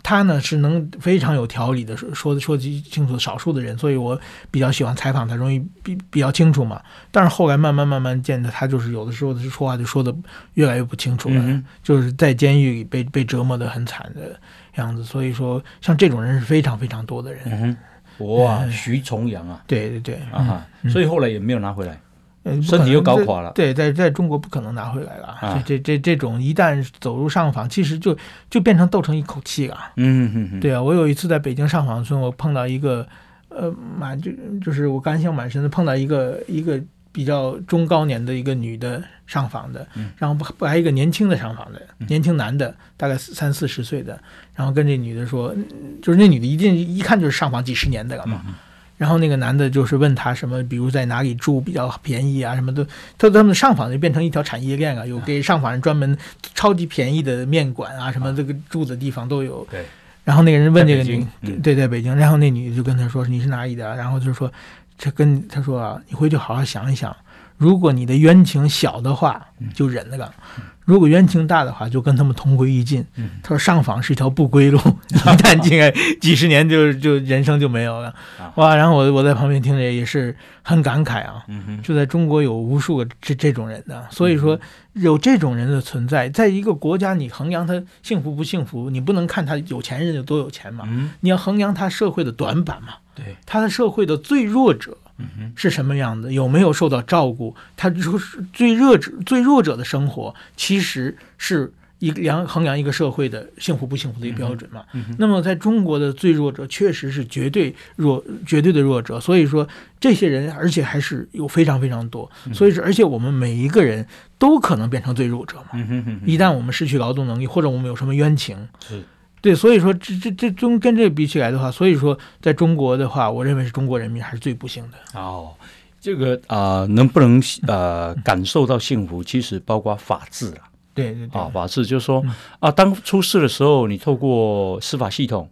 [0.05, 4.19] 他呢是能非常有条理的说说说清楚少数的人，所以我
[4.53, 6.81] 比较喜欢采访他，容易比比较清楚嘛。
[7.11, 10.15] 但是后来慢慢慢慢见得他就是有的时候他说话就说的
[10.55, 14.39] 越来越不清楚了，嗯、就是在监狱里被被折磨的很惨的
[14.77, 15.03] 样子。
[15.03, 17.43] 所以说像这种人是非常非常多的人。
[17.47, 17.77] 嗯
[18.19, 21.99] 哇，徐重阳啊，对对对，啊哈，所以后来也没有拿回来。
[22.45, 23.51] 呃，身体又搞垮了。
[23.57, 25.27] 对，在在中国不可能拿回来了。
[25.41, 28.17] 啊、这这这这种一旦走入上访，其实就
[28.49, 29.77] 就变成斗成一口气了。
[29.97, 30.61] 嗯。
[30.61, 33.05] 对啊，我有一次在北京上访的时候，我碰到一个，
[33.49, 34.31] 呃，满就
[34.65, 36.81] 就是我感想满身的，碰到一个一个
[37.17, 44.21] 比较中高年的一个女的上访的，嗯、然后不还有一个年轻的上访的，年轻男的，大概三四十岁的，
[44.55, 45.57] 然后跟这女的说，
[46.03, 48.43] 就是那女的一定一看就是上访几十年的了嘛。
[48.47, 48.53] 嗯
[48.99, 52.87] 然后那个男的就是问他什么，比如在哪里住比较便宜啊，什么的。
[53.19, 56.17] 他他们上访就变成一条产业链啊，有给上访人专门
[56.55, 59.67] 超级便宜的面馆啊，什么这个住的地方都有。
[59.71, 59.85] 对。
[60.25, 62.17] 然后那个人问这个女，嗯、对，在北京。
[62.17, 64.51] 然后那女的就跟他说：“你是哪里的？”然后就说
[64.99, 67.15] ：“他跟他说啊，你回去好好想一想，
[67.57, 70.33] 如果你的冤情小的话，就忍了吧。
[70.59, 73.05] 嗯”如果冤情大的话，就跟他们同归于尽。
[73.43, 74.79] 他说上访是一条不归路，
[75.11, 78.15] 一旦进来几十年就就人生就没有了。
[78.55, 78.77] 哇！
[78.77, 81.45] 然后我我在旁边听着也是很感慨啊。
[81.83, 84.57] 就在中国有无数个这这种人的，所以说
[84.93, 90.87] 有这种人的存在，在一个国家你衡量他幸福不幸福，你不能看他有钱人有多有钱嘛，
[91.19, 92.91] 你要衡量他社会的短板嘛。
[93.13, 94.97] 对，他的社会的最弱者。
[95.19, 96.33] 嗯，是什么样的？
[96.33, 97.55] 有没有受到照顾？
[97.77, 104.85] 他就是最弱者、最弱者的生活，其实是一个量衡量一个社会的幸福不幸福的一个标准嘛。
[105.19, 109.19] 那么，在中国的最弱者确实是绝对弱、绝对的弱者。
[109.19, 109.67] 所以说，
[109.99, 112.31] 这些人而且还是有非常非常多。
[112.53, 114.07] 所以说，而且我们每一个人
[114.39, 115.83] 都可能变成最弱者嘛。
[116.27, 118.69] 一旦我们失去劳动能力，或者我们有什么冤情。
[118.87, 119.03] 是。
[119.47, 125.21] 对，所以说这这这中跟这比起来的话，所以说在中国的话，我认为是中国人民还是最不幸的。
[125.21, 125.55] 哦，
[126.01, 130.66] 这个啊、能不能呃感受到幸福，其实包括法治啊。
[130.97, 132.25] 对对对，啊，法治就是说
[132.59, 135.49] 啊，当出事的时候，你透过司法系统，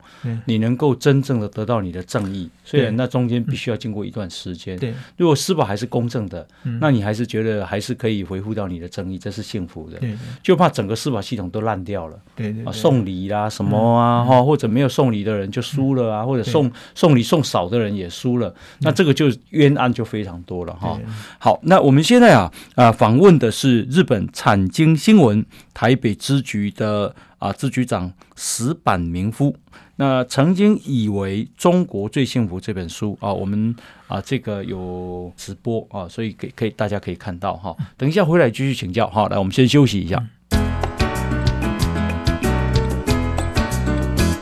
[0.46, 2.50] 你能够真正的得到你的正义。
[2.64, 4.76] 虽然那中间必须要经过一段时间。
[4.78, 6.44] 对，如果司法还是公正的，
[6.80, 9.98] 那你还是觉得还是可以维护到你的正义，这是幸福的。
[9.98, 12.18] 对，就怕整个司法系统都烂掉了。
[12.34, 20.98] 对对，啊，送礼啦什么啊，哈，或者没有送礼的人就输了啊，或者送送礼送少的人也输了，那这个就冤案就非常多了哈。
[21.38, 25.33] 好，那我们现在啊啊访问的是日本产经新闻
[25.72, 29.56] 台北支局的啊支局长石板明夫。
[29.96, 33.74] 那曾经以为《中国最幸福》这本书啊，我们
[34.08, 37.76] 啊这个有直播啊，所以可以可以大家可以看到哈。
[37.96, 39.28] 等一下回来继续请教哈。
[39.28, 40.20] 来，我们先休息一下。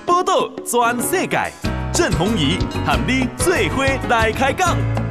[0.06, 1.52] 报道全世界，
[1.92, 5.01] 郑弘仪喊你最伙来开讲。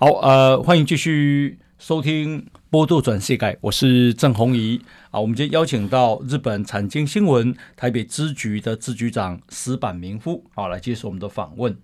[0.00, 4.80] 好，呃，欢迎继续收听《波度转世界》，我是郑红怡。
[5.10, 11.76] 啊，我们今天邀请到日本产经新闻台北支局的支局长石坂明夫，好，来接受我们的访问。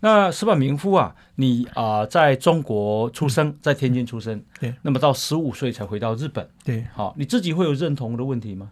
[0.00, 8.70] 那石坂明夫啊，你啊、呃、在中国出生，在天津出生，对，那么到十五岁才回到日本，对，好，你自己会有认同的问题吗？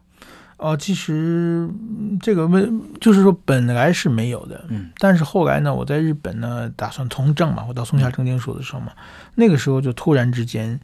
[0.56, 1.68] 哦、呃，其实
[2.20, 10.80] 这个问就是说本来是没有的，嗯，但是后来呢，我在日本呢打算从政嘛，我到松下正经署的时候嘛，嗯、那个时候就突然之间。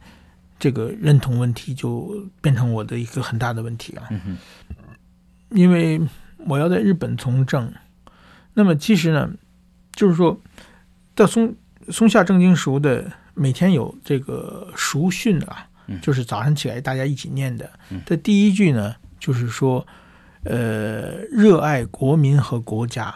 [0.63, 4.07] 这个认同问题就变成我的一个很大的问题啊，
[5.49, 5.99] 因为
[6.45, 7.73] 我要在日本从政，
[8.53, 9.27] 那么其实呢，
[9.93, 10.39] 就是说，
[11.15, 11.55] 到松
[11.89, 15.67] 松下正经塾的每天有这个熟训啊，
[15.99, 17.67] 就是早上起来大家一起念的，
[18.05, 19.85] 这第一句呢，就是说，
[20.43, 23.13] 呃，热爱国民和国家。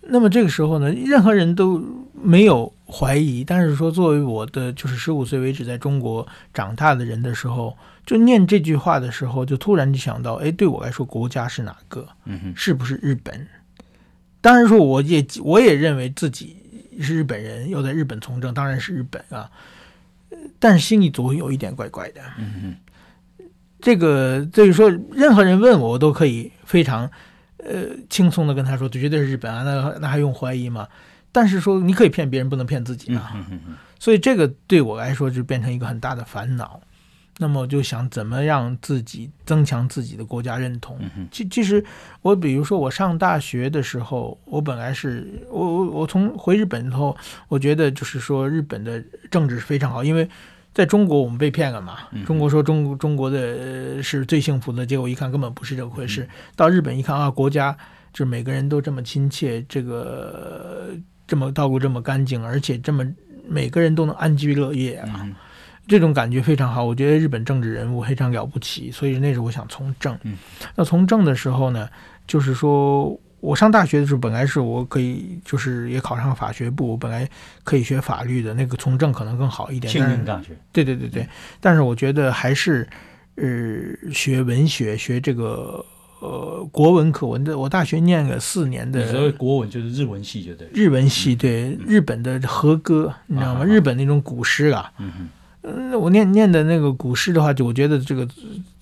[0.00, 1.82] 那么这个时候呢，任何人都
[2.12, 12.06] 没有怀疑，但是说作为我的就是十五岁为止在中国长大的人的时候，就念这句话的时候，就突然就想到，哎，对我来说，国家是哪个？
[12.24, 13.46] 嗯哼，是不是日本？
[14.40, 16.56] 当然说，我也我也认为自己
[17.00, 19.50] 是日本人，要在日本从政，当然是日本啊。
[20.58, 22.20] 但是心里总会有一点怪怪的。
[22.38, 22.83] 嗯哼，
[23.84, 27.08] 这个所以说，任何人问我，我都可以非常。
[27.66, 30.86] 呃，轻松的跟他说，这绝对是日本啊，那那还用怀疑吗？
[31.32, 33.32] 但是说你可以骗别人，不能骗自己啊。
[33.98, 36.78] 所以这个对我来说就变成一个很大的烦恼。
[37.38, 40.98] 那么我就想怎么让自己增强自己的国家认同。
[41.30, 41.82] 其、嗯、其实
[42.20, 47.16] 我比如说我上大学的时候，我本来是我我我从回日本之后，
[47.48, 50.28] 我觉得就是说日本的政治是非常好，因为。
[50.74, 51.98] 在中国，我们被骗了嘛？
[52.26, 56.28] 中国说中中国的是最幸福的，结果一看根本不是这回事。
[56.56, 57.72] 到日本一看啊，国家
[58.12, 60.90] 就是每个人都这么亲切，这个
[61.28, 63.06] 这么道路这么干净，而且这么
[63.46, 65.24] 每个人都能安居乐业啊，
[65.86, 66.84] 这种感觉非常好。
[66.84, 70.18] 我觉得日本政治人物非常了不起，所以那时候我想从政。
[70.74, 71.88] 那从政的时候呢，
[72.26, 77.28] 就是说我上大学的时候，本来是我可以就是也考上法学部，我本来
[77.62, 79.92] 可以学法律的，那个从政可能更好一点。
[79.92, 80.56] 庆应大学。
[80.72, 81.28] 对对对对，
[81.60, 82.88] 但是我觉得还是
[83.34, 83.44] 呃
[84.12, 85.84] 学文学，学这个
[86.20, 87.58] 呃国文课文的。
[87.58, 89.12] 我大学念了四年的。
[89.12, 90.66] 所谓国文就是日文系，就对。
[90.72, 93.64] 日文系对日本的和歌，你知道吗？
[93.64, 94.90] 日本那种古诗啊。
[95.62, 98.26] 嗯，我念念的那个古诗的话，就我觉得这个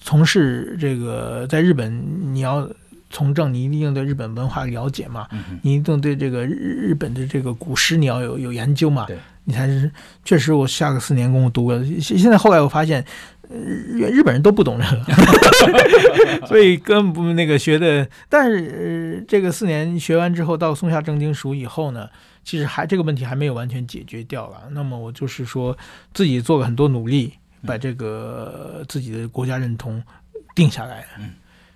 [0.01, 2.69] 从事这个在日本，你要
[3.13, 9.89] 从政，你一定对日本文化了解嘛，嗯、你一定对这个日日本的这个古诗你要有有研究嘛，对你才是
[10.25, 10.53] 确实。
[10.53, 13.05] 我下个四年功夫读了，现现在后来我发现，
[13.49, 18.09] 日日本人都不懂这个， 所以根本不那个学的。
[18.29, 22.09] 但是、呃、这个四年学完之后，到松下正经熟以后呢。
[22.45, 24.63] 其实还这个问题还没有完全解决掉了。
[24.73, 25.79] 那么我就是说，
[26.13, 27.33] 自己做了很多努力，
[27.65, 30.03] 把这个自己的国家认同
[30.53, 31.07] 定下来。
[31.21, 31.31] 嗯，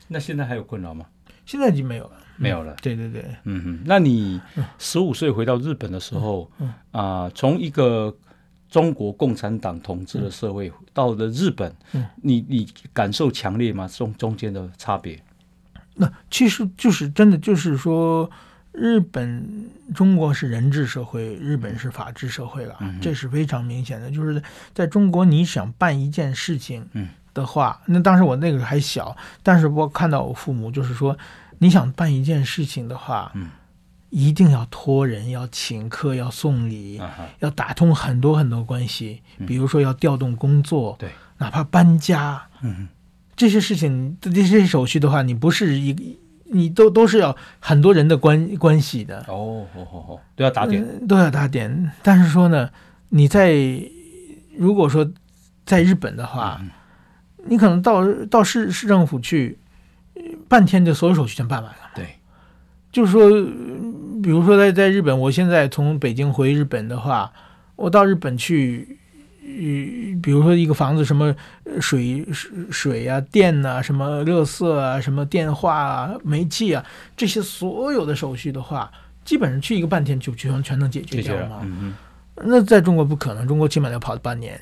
[0.08, 1.06] 那现在还有困扰吗？
[1.46, 2.76] 现在已经没有了，没有了。
[2.82, 3.82] 对对对，嗯哼。
[3.86, 4.38] 那你
[4.78, 6.50] 十五岁回到日本的时候，
[6.90, 8.14] 啊，从一个
[8.68, 11.74] 中国共产党统治的社会到了日本，
[12.16, 13.88] 你你感受强烈吗？
[13.88, 15.18] 中中间的差别？
[15.94, 18.30] 那其实就是真的，就是说。
[18.78, 24.10] 日本、中国是人治社会，日本是法治社会了，嗯、这是非常明显的。
[24.10, 24.42] 就是
[24.74, 26.86] 在中国，你想办一件事情
[27.36, 31.16] 的话，嗯、那当时我那个时候还小，但是我看到我父母就是说，
[31.58, 33.50] 你想办一件事情的话，嗯、
[34.10, 42.88] 一定要托人，要请客，要送礼，啊、要打通很多很多关系，比如说要调动工作，对、嗯，哪怕搬家，嗯、
[43.36, 46.18] 这些事情这些手续的话，你不是一。
[46.48, 51.90] 你都都是要很多人的关关系的哦，哦哦哦，都要打点，嗯，都要打点。
[52.04, 52.70] 但是说呢，
[53.08, 53.52] 你在
[54.56, 55.10] 如果说
[55.64, 56.70] 在日本的话，嗯、
[57.48, 59.58] 你可能到到市市政府去，
[60.48, 61.78] 半天就所有手续全办完了。
[61.94, 62.06] 对，
[62.92, 63.30] 就是说，
[64.22, 67.32] 比如说在在日本，我现在从北京回日本的话，
[67.76, 68.98] 我到日本去。
[69.48, 71.32] 呃，比如说一个房子，什么
[71.80, 76.84] 水水水啊、电啊、什么热色啊、什么电话啊、煤气啊，
[77.16, 78.90] 这些所有的手续的话，
[79.24, 81.60] 基本上去一个半天就全全能解决掉了嘛。
[81.62, 81.94] 嗯嗯。
[82.44, 84.60] 那在中国不可能，中国起码要跑半年。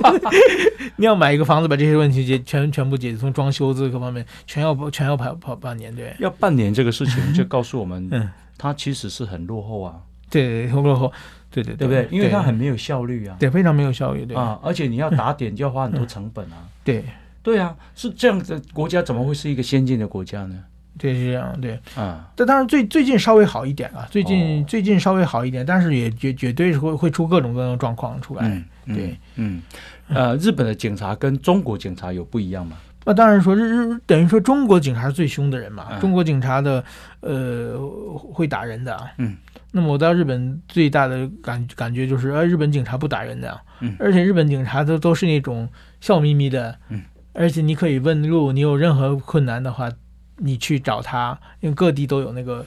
[0.96, 6.14] 你要买一个房子，把这些问题解全全部解决，从装修这各方面全要全要跑跑半年，对。
[6.18, 8.28] 要半年这个事情，就告诉我们，嗯，
[8.58, 9.96] 它其实是很落后啊。
[10.28, 11.12] 对，很落后。
[11.50, 12.08] 对对对，对不对？
[12.10, 17.04] 因为它很没有效率啊，对，非常没有效率，对啊，而且你要打点就要花很多成本啊，对，
[17.42, 20.64] 对啊，是这样的，国家怎么会是一个先进的国家呢？
[20.98, 29.62] 对，是这样，对，啊，但当然最最近稍微好一点啊，最近最近稍微好一点，但是也绝绝对是会会出各种各样的状况出来，对，嗯，
[30.08, 32.76] 呃，日本的警察跟中国警察有不一样吗？
[33.04, 36.84] 那当然说日日等于说中国警察是最凶的人嘛，中国警察的
[37.20, 37.76] 呃
[38.16, 39.36] 会打人的，嗯。
[39.74, 45.66] 那么我到日本最大的感感觉就是，呃，日本警察不打人的，嗯，而且日本警察都都是那种
[45.98, 47.00] 笑眯眯的，嗯，
[47.32, 49.90] 而且你可以问路，你有任何困难的话，
[50.36, 52.64] 你去找他，因为各地都有那个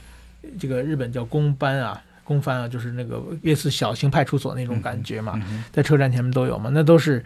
[0.60, 5.40] 这个日本叫公班啊，公番啊，就是那个类似小型派出所那种感觉嘛，
[5.72, 7.24] 在车站前面都有嘛，那都是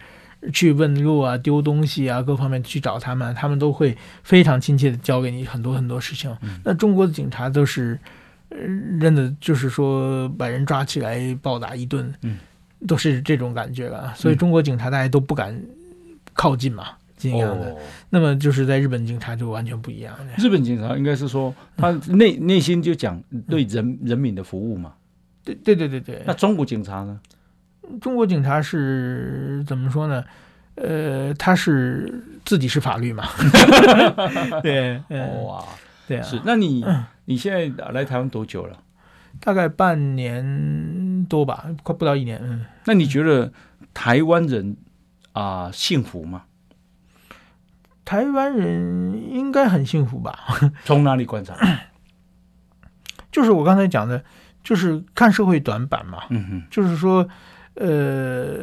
[0.52, 6.36] 去问路啊、丢东西啊各方面去找他们，他们都会非常亲切的教给你很多很多事情。
[6.64, 7.98] 那中国的警察都是。
[8.98, 12.36] 认的就是说，把人抓起来暴打一顿，嗯，
[12.84, 14.12] 都是这种感觉了。
[14.16, 15.56] 所以中国警察大家都不敢
[16.32, 16.88] 靠近嘛，
[17.20, 17.76] 这样的。
[18.08, 20.16] 那么就是在日本警察就完全不一样。
[20.38, 24.94] 日本警察应该是说，他内内心就讲对人人民的服务嘛。
[25.44, 26.22] 对对对对对。
[26.26, 27.20] 那中国警察呢？
[28.00, 30.24] 中国警察是怎么说呢？
[30.76, 33.28] 呃，他是自己是法律嘛。
[34.62, 35.00] 对，
[35.44, 35.62] 哇，
[36.08, 36.22] 对啊。
[36.22, 36.84] 是，那你。
[37.26, 38.76] 你现在来台湾多久了？
[39.38, 42.40] 大概半年多吧，快不到一年。
[42.42, 43.52] 嗯，那你觉得
[43.94, 44.76] 台湾人
[45.30, 46.42] 啊、呃、幸福吗？
[48.04, 50.38] 台湾人应该很幸福吧？
[50.84, 51.54] 从哪里观察？
[53.30, 54.22] 就是我刚才讲的，
[54.64, 56.22] 就是看社会短板嘛。
[56.30, 57.28] 嗯哼，就是说，
[57.74, 58.56] 呃，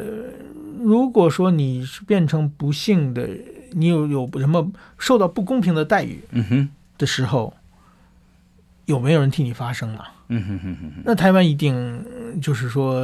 [0.80, 3.28] 如果说你是变成不幸的，
[3.72, 6.22] 你有有什么受到不公平的待遇？
[6.32, 7.54] 嗯哼的时候。
[8.86, 10.10] 有没有人替你发声啊？
[10.28, 11.02] 嗯哼哼哼。
[11.04, 12.02] 那台湾一定
[12.40, 12.98] 就是说，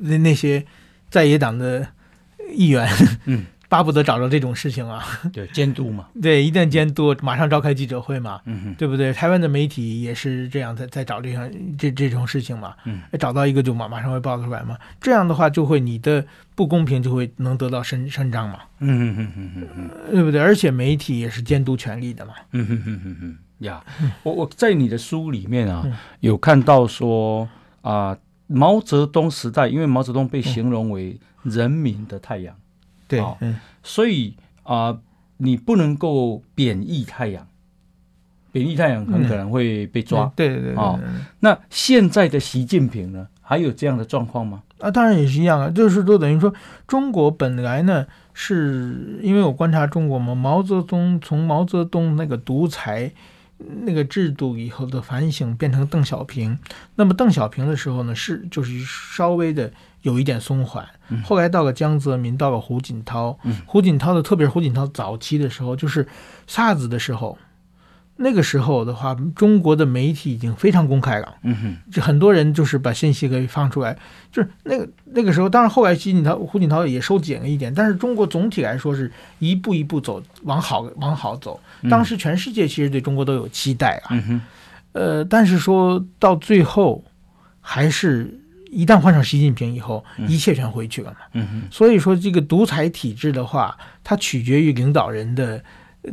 [0.00, 0.64] 那那些
[1.10, 1.84] 在野党的
[2.54, 2.88] 议员，
[3.24, 9.12] 嗯，巴不得找着这种事情啊， 对，监督嘛， 对，一旦监督，马上召开记者会嘛，嗯，对不对？
[9.12, 16.24] 台湾的媒体也是这样在在找这样这这种事情嘛，嗯，找到一个就马马上会爆出来嘛，这样的话就会你的
[16.54, 20.40] 不公平就会能得到伸伸张嘛，嗯哼哼哼哼哼，对不对？
[20.40, 23.84] 而且媒体也是监督权力的嘛，嗯哼哼哼哼，呀，
[24.22, 25.84] 我我在你的书里面啊，
[26.20, 27.48] 有看到说
[27.82, 32.54] 啊，毛泽东时代，因为毛泽东被形容为人民的太阳。
[33.08, 35.00] 对，嗯，所以啊、呃，
[35.36, 37.46] 你不能够贬义太阳，
[38.50, 40.24] 贬义太阳很可能会被抓。
[40.24, 40.98] 嗯、对对对，对，哦，
[41.40, 44.62] 那现在的习近平呢，还有这样的状况吗？
[44.78, 46.52] 啊，当然也是一样啊，就是说等于说，
[46.86, 53.12] 中国本来呢，是因为我观察中国嘛，毛泽东从毛泽东那个独裁
[53.82, 56.58] 那个制度以后的反省，变成邓小平。
[56.96, 59.72] 那么邓小平的时候呢，是就是稍微的。
[60.06, 60.86] 有一点松缓，
[61.24, 63.36] 后来到了江泽民，到了胡锦涛，
[63.66, 66.06] 胡锦涛的特别是胡锦涛早期的时候，就是
[66.48, 67.36] SARS 的时候，
[68.14, 73.98] 那个时候的话，中国的媒体已经非常公开了，嗯哼，就很多人就是把信息给放出来，
[74.30, 84.14] 就是那个那个时候，当然后来习锦涛、胡锦涛也收紧了一点，但是中国总体来说是一步一步走往好往好走，当时全世界其实对中国都有期待啊，
[84.92, 87.02] 呃，但是说到最后
[87.60, 88.40] 还是。
[88.70, 91.42] 一旦换上习近平以后，一切全回去了嘛。
[91.70, 95.62] 所以说，这个独裁体制的话，它取决于领导人的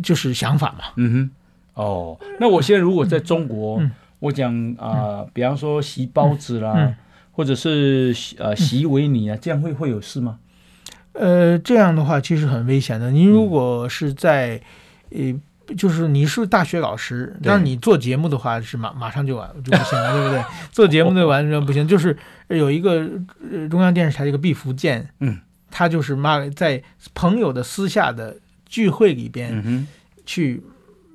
[0.01, 0.85] 就是想法嘛。
[0.97, 1.29] 嗯哼。
[1.75, 6.95] 哦，那我现在如果在中国，嗯、我讲啊、呃，比方说习包子啦，嗯、
[7.31, 10.39] 或者是呃习维尼啊，这样会会有事吗？
[11.13, 13.11] 呃，这样的话其实很危险的。
[13.11, 14.61] 您如果是在
[15.09, 15.33] 呃。
[15.77, 20.43] 就是你是大学老师，但是你做节目的话是马马上就完就不行了，对不对？
[20.71, 21.87] 做节目就完全不行。
[21.87, 22.17] 就是
[22.49, 23.07] 有一个
[23.69, 25.39] 中央电视台一个毕福剑，嗯，
[25.71, 26.83] 他就是骂在
[27.13, 28.35] 朋友的私下的
[28.65, 29.87] 聚会里边
[30.25, 30.61] 去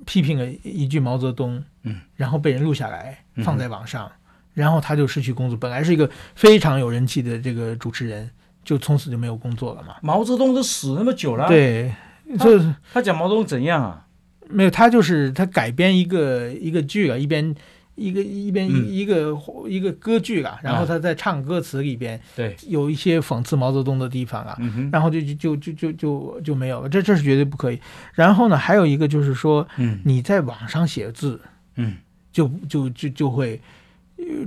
[0.06, 4.10] 批评了一句毛泽东，嗯，然后被人录下来放在网上，
[4.54, 5.58] 然后他就失去工作。
[5.58, 8.30] 本来是一个非常有人气的这个主持人，
[8.64, 9.96] 就从此就没有工作了嘛。
[10.02, 11.94] 毛泽东都死那么久了，对，
[12.38, 14.06] 他他讲毛泽东怎样啊？
[14.50, 17.54] 没有，他就是他改编一个一个剧啊，一边
[17.94, 24.58] 一个一边一个、嗯、一个歌剧啊，然后他在唱歌词里边，对，有一些讽刺毛泽东的地方啊，
[24.92, 27.80] 然后就就就就就就没有了，这这是绝对不可以。
[28.14, 29.66] 然后呢，还有一个就是说，
[30.04, 31.40] 你在网上写字，
[31.76, 31.96] 嗯，
[32.32, 33.60] 就就就就会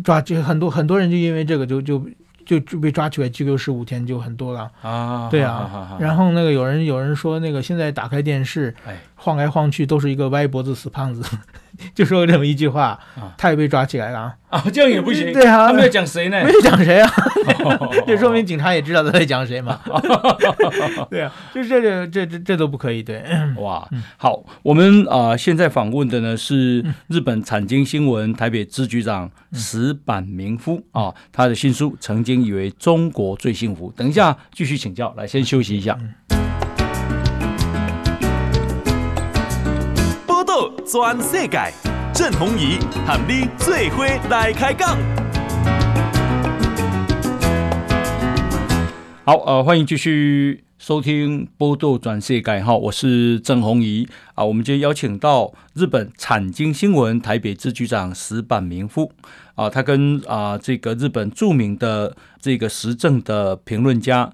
[0.03, 2.03] 抓，就很多很多人就因为这个就就。
[2.43, 4.69] 就就被抓起来拘留十五天就很多了。
[4.81, 8.75] 啊，对啊然后那个有人有人说那个现在打开电视，
[9.23, 11.23] 晃来晃去都是一个歪脖子死胖子。
[11.95, 12.99] 就说这么一句话，
[13.37, 14.61] 他也被抓起来了啊！
[14.71, 15.31] 这样也不行。
[15.33, 16.43] 对啊，他没有讲谁呢？
[16.43, 17.09] 没有讲谁啊？
[18.05, 19.79] 这说明警察也知道他在讲谁嘛。
[21.09, 23.01] 对啊，就这个这这这都不可以。
[23.01, 23.23] 对，
[23.57, 33.91] 哇，好，我们啊现在访问的呢是日本产经新闻台北支局长石坂明夫啊，他的新书曾经以为中国最幸福。
[33.95, 35.97] 等一下继续请教，来先休息一下。
[40.91, 41.57] 转世界，
[42.13, 42.77] 郑弘仪
[43.07, 44.97] 喊你做伙来开讲。
[49.23, 54.43] 好，呃，欢迎继续收听《报道全世界》哈，我是郑弘仪啊。
[54.43, 59.13] 我们今天邀请到日本产经新闻台北支局长石坂明夫
[59.55, 64.29] 啊，他跟啊这个日本著名的这个时政的评论家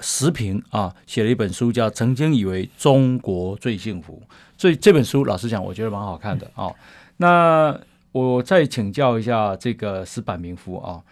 [0.00, 4.20] 石平啊写了一本书，叫《曾经以为中国最幸福》。
[4.62, 6.76] 所以这本书，老实讲，我觉得蛮好看的啊、哦。
[7.16, 7.76] 那
[8.12, 11.02] 我再请教一下这个石板明夫啊，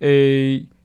[0.00, 0.08] 呃，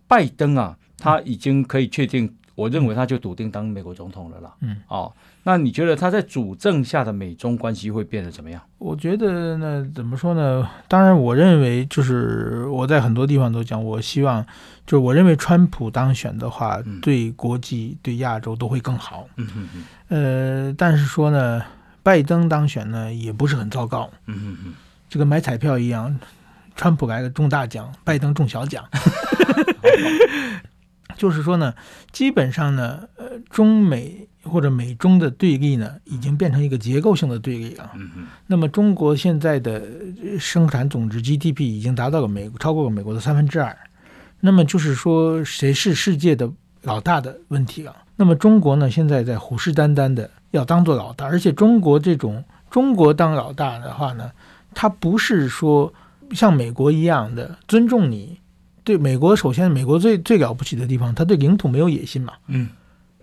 [0.07, 4.53] 拜登啊，他已经可以确定，我认为他就笃定当美国总统了啦。
[4.59, 5.11] 嗯，哦，
[5.41, 8.61] 那你觉得他在主政下的美中关系会变得怎么样？
[8.77, 10.69] 我觉得呢，怎么说呢？
[10.87, 14.45] 当然，我认为就是我在很多地方都讲，我希望
[14.85, 19.27] 就是我认为川普当选的话，对国际、对亚洲都会更好。
[19.37, 20.67] 嗯嗯嗯。
[20.67, 21.59] 呃，但是说呢。
[22.03, 24.09] 拜登当选呢，也不是很糟糕。
[24.25, 24.73] 嗯嗯嗯，
[25.09, 26.19] 就跟买彩票一样，
[26.75, 28.83] 川普来了中大奖，拜登中小奖。
[31.17, 31.73] 就是说呢，
[32.11, 37.91] 基本上呢，呃，中美或者美中的对立呢，已经变成一个结构性的对立了。
[37.95, 38.27] 嗯嗯。
[38.47, 39.83] 那么中国现在的
[40.39, 43.77] 生产总值 GDP 已经达到了美超过了美国的三分之二。
[44.39, 47.95] 那么就是说，谁是世界的老大的问题了。
[48.15, 50.31] 那么中国呢，现在在虎视眈眈的。
[50.51, 54.31] 要当做老大，而且中国这种中国当老大的话呢，
[54.73, 55.93] 他不是说
[56.31, 58.39] 像美国一样的尊重你。
[58.83, 62.33] 对美国，首先美国最最了不起的地方，他对领土没有野心嘛。
[62.47, 62.67] 嗯，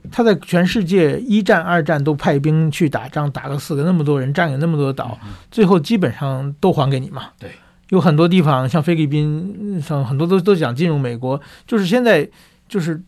[0.09, 5.19] 他在全世界一战、二战都派兵去打仗，打了四个那么多人，占领那么多岛，
[5.51, 7.31] 最后基本上都还给你嘛。
[7.41, 7.51] 对，
[7.89, 12.31] 有很多地方像菲律宾，像很多都都想进入美国，就是现在
[12.69, 13.03] 就是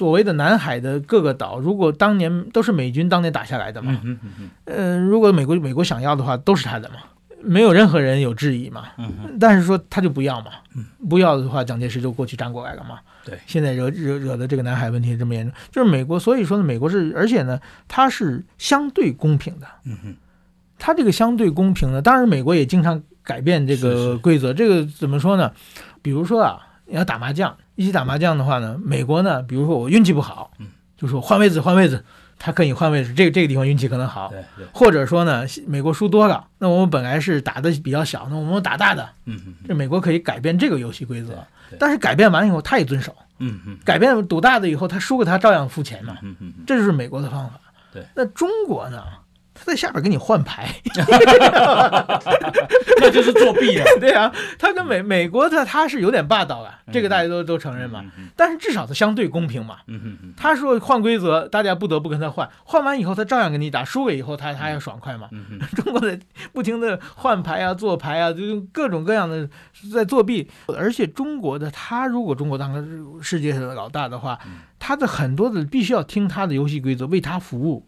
[0.00, 4.18] 所谓的南海的各个岛，如果当年都是美军当年打下来的嘛，嗯
[4.64, 6.94] 呃，如果美国美国想要的话，都是他的嘛。
[7.42, 8.86] 没有任何人有质疑嘛，
[9.38, 10.52] 但是说他就不要嘛，
[11.06, 13.00] 不要的话，蒋介石就过去站过来了嘛。
[13.26, 19.66] 对，现在惹惹惹的这个南海问题这么严重，就是美国，所以说呢，美国是，而且呢，它是相对公平的。
[19.84, 20.14] 嗯哼，
[20.78, 24.54] 它这个相对公平呢，当然美国也经常改变这个规则。
[24.54, 25.52] 这个怎么说呢？
[26.00, 30.50] 比如说啊，你要打麻将，一起打麻将的话呢，美国呢，比如说我运气不好，
[30.96, 32.04] 就说换位子，换位子。
[32.42, 34.32] 他可以换位置，这个这个地方运气可能好，
[34.72, 41.34] 或者说呢，美国输多了，那我们本来是打的比较小，那我们打大的，嗯嗯，这美国可以改变这个游戏规则，
[41.78, 47.60] 但是改变完以后他也遵守，嗯嗯，改变赌大的以后他输了他照样付钱嘛，嗯嗯，这就是美国的方法，
[47.92, 49.04] 对，那中国呢？
[49.60, 50.74] 他在下边给你换牌，
[52.98, 53.84] 那就是作弊啊。
[54.00, 58.02] 对啊，他跟美美国的他是有点霸道啊，这个大家都都承认嘛。
[58.34, 59.76] 但是至少他相对公平嘛。
[60.34, 65.28] 他说换规则，大家不得不跟他换，换完以后他照样跟你打，输了以后他他要爽快嘛。
[65.76, 66.18] 中国的
[66.52, 69.46] 不停的换牌啊、做牌啊，就用各种各样的
[69.92, 70.50] 在作弊。
[70.76, 72.82] 而且中国的他如果中国当个
[73.22, 74.38] 世界上的老大的话，
[74.78, 77.84] 他的很多的必须要听他的游戏规则，为他服务。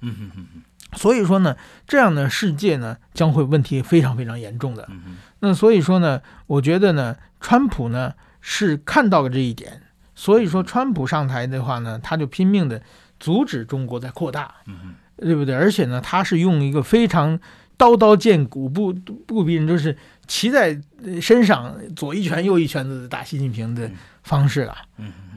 [0.97, 4.89] 所以说呢，这样的世界呢，将会问题非常非常严重的。
[5.41, 9.83] 那所以说呢，我觉得呢，川普呢是看到了这一点，
[10.15, 12.83] 所以说川普上台的话呢，他就拼命的
[13.19, 14.55] 阻止中国在扩大，
[15.17, 15.55] 对不对？
[15.55, 17.39] 而且呢，他是用一个非常
[17.77, 20.81] 刀刀见骨不不逼人，就是骑在
[21.21, 23.91] 身上左一拳右一拳的打习近平的
[24.23, 24.77] 方式了。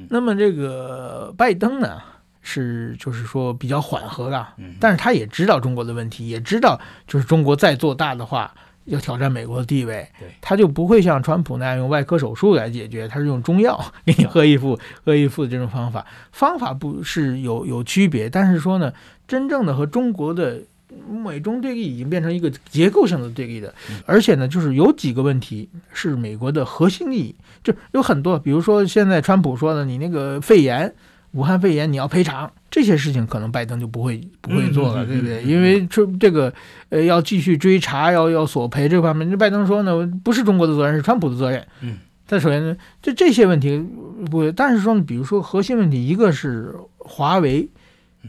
[0.09, 2.01] 那么这个拜登呢？
[2.47, 4.47] 是，就是说比较缓和的，
[4.79, 8.53] 但是他也知道中国的问题，也知道就是中国再做大的话，
[8.85, 10.07] 要挑战美国的地位，
[10.41, 18.93] 他就不会像川普那样用外科手术来解决，他是用中药给你喝一副喝一副的这种方法，方法不是有有区别，但是说呢，
[19.27, 20.61] 真正的和中国的
[21.09, 23.73] 美中对立已经变成一个结构性的对立的，
[24.05, 30.93] 而且呢，就是有几个问题是美国的核心利益，就有很多，比如说现在川普说的，你那个肺炎。
[31.35, 35.43] 武汉肺炎，你要赔偿这些事情，可能拜登就不会不会做了，对不对？
[35.43, 36.51] 因为这这个
[36.87, 41.67] 呃要继续追查，要要索赔这方面，那拜登说呢，不是中国的责任，是川普的责任。
[41.81, 43.77] 嗯，但首先呢，这这些问题
[44.31, 47.69] 不，但是说呢，比如说核心问题，一个是华为，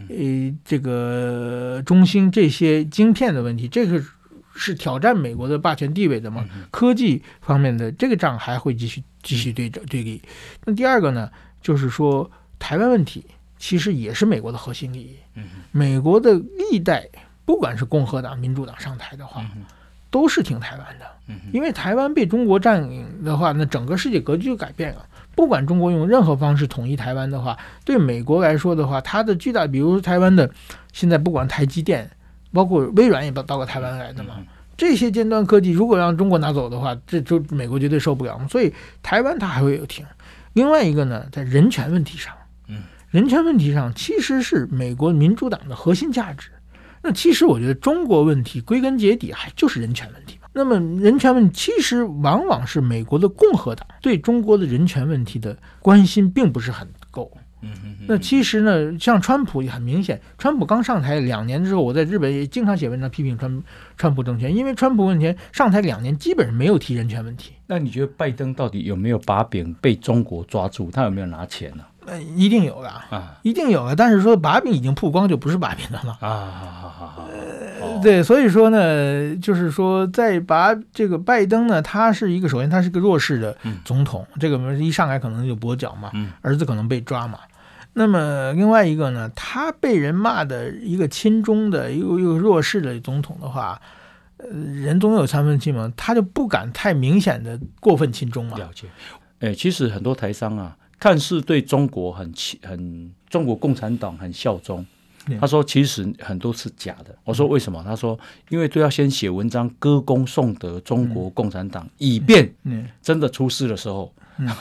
[0.09, 4.03] 呃，这个中兴这些晶片的问题，这个
[4.57, 6.45] 是挑战美国的霸权地位的嘛？
[6.73, 10.21] 科技方面的这个仗还会继续继续对着对立。
[10.65, 11.31] 那第二个呢，
[11.63, 12.29] 就是说。
[12.59, 13.25] 台湾问题
[13.59, 15.17] 其实也是美国的核心利益。
[15.73, 16.33] 美国的
[16.71, 17.07] 历代
[17.45, 19.45] 不管是共和党、民主党上台的话，
[20.11, 21.07] 都是挺台湾的。
[21.53, 25.07] 因为台湾被中国占领的话，那整个世界格局就改变了。
[25.35, 30.51] 不管中国用任何方式统一台湾的话，对美国来说的话，它的巨大，比如台湾的
[30.93, 32.11] 现在不管台积电，
[32.53, 34.37] 包括微软也到到了台湾来的嘛，
[34.77, 38.41] 这些尖端科技如果让中国拿走的话，这就美国绝对受不了。
[38.49, 40.07] 所以台湾它还会有挺。
[40.55, 42.33] 另外一个呢，在人权问题上。
[43.11, 46.51] 人权问题上，其实是美国民主党的核心价值。
[47.03, 50.49] 那其实我觉得中国问题归根结底还就是人权问题嘛。
[50.53, 57.31] 那么人权问题其实往往是美国的共和党对中国的人权问题的关心并不是很够。
[58.07, 63.63] 那其实呢，像川普也很明显，川普刚上台两年之后，我在日本也经常写文章批评川
[63.97, 67.55] 川普政权，因为川普问题上台两年基本上没有提人权问题。
[67.67, 70.91] 那你觉得拜登到底有没有把柄被中国抓住？
[70.93, 71.85] 他有没有拿钱呢？
[72.07, 73.97] 呃，一定有的啊，一定有的。
[73.97, 76.17] 但是说把柄已经曝光，就不是把柄了嘛。
[76.21, 76.51] 啊，
[76.81, 77.29] 好好好
[78.03, 87.39] 对，所以说呢，就是说，在把这个拜登呢，他是一个，首先他是个弱势的总统，嗯、这个一上来可能就跛脚嘛，嗯、儿子可能被抓嘛。
[87.95, 93.81] 那么另外一个呢，他被人骂的一个亲中的又又弱势的总统的话，
[94.37, 98.59] 呃，人总有三分亲嘛，他就不敢太明显的过分亲中嘛。
[98.59, 98.87] 了解。
[99.41, 100.77] 哎，其实很多台商啊。
[100.99, 102.33] 看似对中国很
[102.63, 104.85] 很中国共产党很效忠，
[105.41, 107.15] 他说其实很多是假的。
[107.25, 107.83] 我说为什么？
[107.85, 108.19] 他说
[108.49, 112.53] 因为都要先写文章歌功颂德中国共产党，以便
[113.03, 114.13] 真的出事的时候，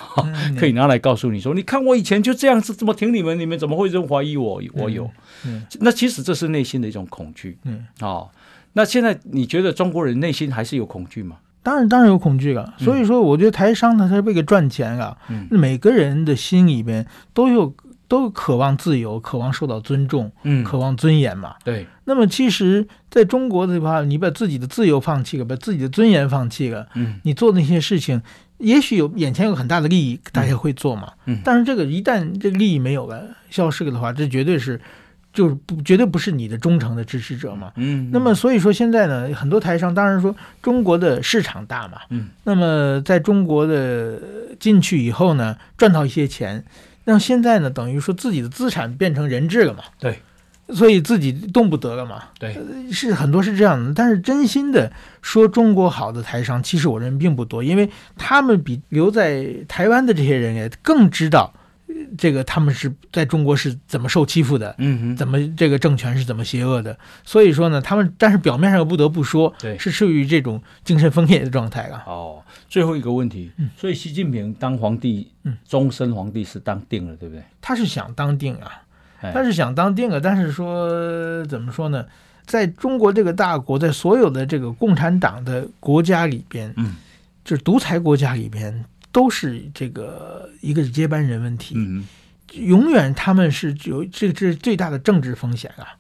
[0.57, 4.61] 可以拿来告诉你说，你看我以前就这样子怎么挺你们，你们怎么会这么怀疑我？
[4.73, 5.09] 我有，
[5.79, 7.57] 那其实这是内心的一种恐惧。
[7.99, 8.25] 啊，
[8.73, 11.37] 那现在你觉得中国人内心还是有恐惧吗？
[11.65, 12.75] 当然，当然有恐惧了。
[12.77, 15.17] 所以说，我觉得台商呢，他是为了赚钱啊。
[15.29, 17.73] 嗯、每个人的心里边都有
[18.07, 21.55] 都渴望自由，渴望受到尊重，嗯，渴望尊严嘛。
[21.63, 21.87] 对。
[22.03, 28.21] 那么其实在中国的话，你把自己的自由放弃了，把自己的尊严放弃了，嗯，你做那些事情，
[28.59, 31.13] 也许有眼前有很大的利益，大家会做嘛。
[31.25, 31.39] 嗯。
[31.43, 34.79] 但是这个一旦这个利益没有了，消失了的话，这绝对是。
[35.35, 44.17] 就是不绝对不是你的忠诚的支持者嘛，嗯，那么所以说现在呢，很多台商当然说中国的市场大嘛，嗯，那么在中国的
[44.57, 46.63] 进去以后呢，赚到一些钱，
[47.03, 50.21] 那现在呢，等于说自己的资产变成人质了嘛，对，
[50.69, 52.57] 所以自己动不得了嘛，对，
[52.89, 54.89] 是很多是这样的，但是真心的
[55.21, 61.53] 说中国好的台商，其实我认为并不多，因为他们比留在台湾的这些人也更知道。
[62.17, 64.75] 这个他们是在中国是怎么受欺负的？
[64.77, 66.97] 嗯哼，怎么这个政权是怎么邪恶的？
[67.23, 72.03] 所以说呢，他们但是表面上又不得不说，对，是处于这种精神分裂的状态啊。
[72.05, 77.43] 哦，最后一个问题，嗯，所以习近平当皇帝，嗯，终身皇帝是当定了，对不对？
[77.61, 78.83] 他是想当定啊，
[79.33, 82.05] 他是想当定啊，但是说怎么说呢？
[82.45, 86.95] 在中国这个大国，在所有的这个共产党的国家里边，嗯，
[87.43, 88.85] 就是独裁国家里边。
[89.15, 92.05] 都是这个一个是接班人问题，嗯，
[92.55, 95.95] 永远他们是有这这是最大的政治风险啊。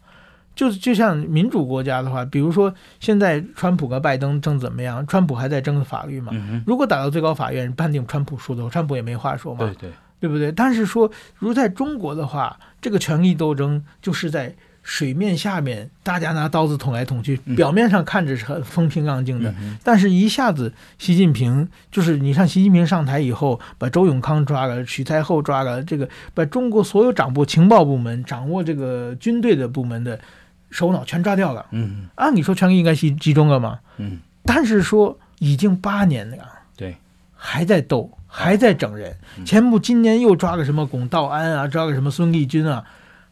[0.53, 5.07] 就就像民主国家的话，比如说现在川普和拜登争怎么样？
[5.07, 6.33] 川普还在争法律嘛？
[6.67, 9.59] 如果打到最高法院判定川普输的话，川普也没话说嘛？
[9.59, 10.51] 对对，对不对？
[10.51, 14.53] 但是说如在中国的话，这个权力斗争就是在。
[14.87, 30.19] 水面下面，大家拿刀子捅来捅去，表面上看着是很风平浪静的，嗯、但是一下子，习近平就是你像，习近平上台以后，把周永康抓了，许才厚抓了，这个把中国所有掌握情报部门、掌握这个军队的部门的
[30.69, 31.65] 首脑全抓掉了。
[31.71, 33.79] 嗯，按理说权力应该集集中了嘛。
[33.97, 36.37] 嗯，但是说已经八年了，
[36.77, 36.95] 对，
[37.35, 39.17] 还在斗，还在整人。
[39.39, 42.85] 嗯、前不今年又抓个什么龚道安啊，抓个什么孙立军啊。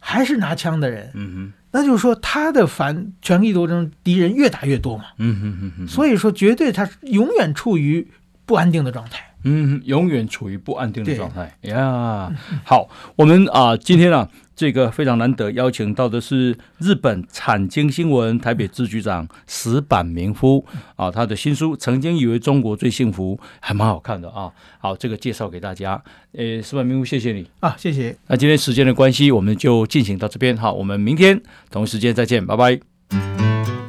[0.05, 8.05] 还是拿枪的人，嗯哼，那就是说他的反权力斗争敌人越打越多嘛，嗯哼哼哼，所以说绝对他永远处于
[8.45, 12.29] 不安定的状态，嗯，永远处于不安定的状态呀。
[12.29, 12.35] Yeah,
[12.65, 14.29] 好，我们啊、呃，今天啊。
[14.55, 20.63] 这个非常难得，邀请到的是日本产经新闻台北支局长石板明夫
[20.95, 24.51] 啊，他的新书《曾经以为中国最幸福》还蛮好看的啊。
[24.79, 26.01] 好，这个介绍给大家。
[26.33, 28.15] 呃，石板明夫，谢谢你啊，谢谢。
[28.27, 30.55] 那今天时间的关系，我们就进行到这边。
[30.55, 31.41] 好，我们明天
[31.71, 32.79] 同一时间再见，拜拜。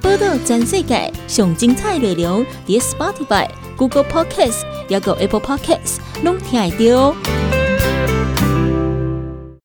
[0.01, 7.44] 报道全世界上精彩内容，在 Spotify、Google Podcasts，还有 Apple Podcasts，拢听得到。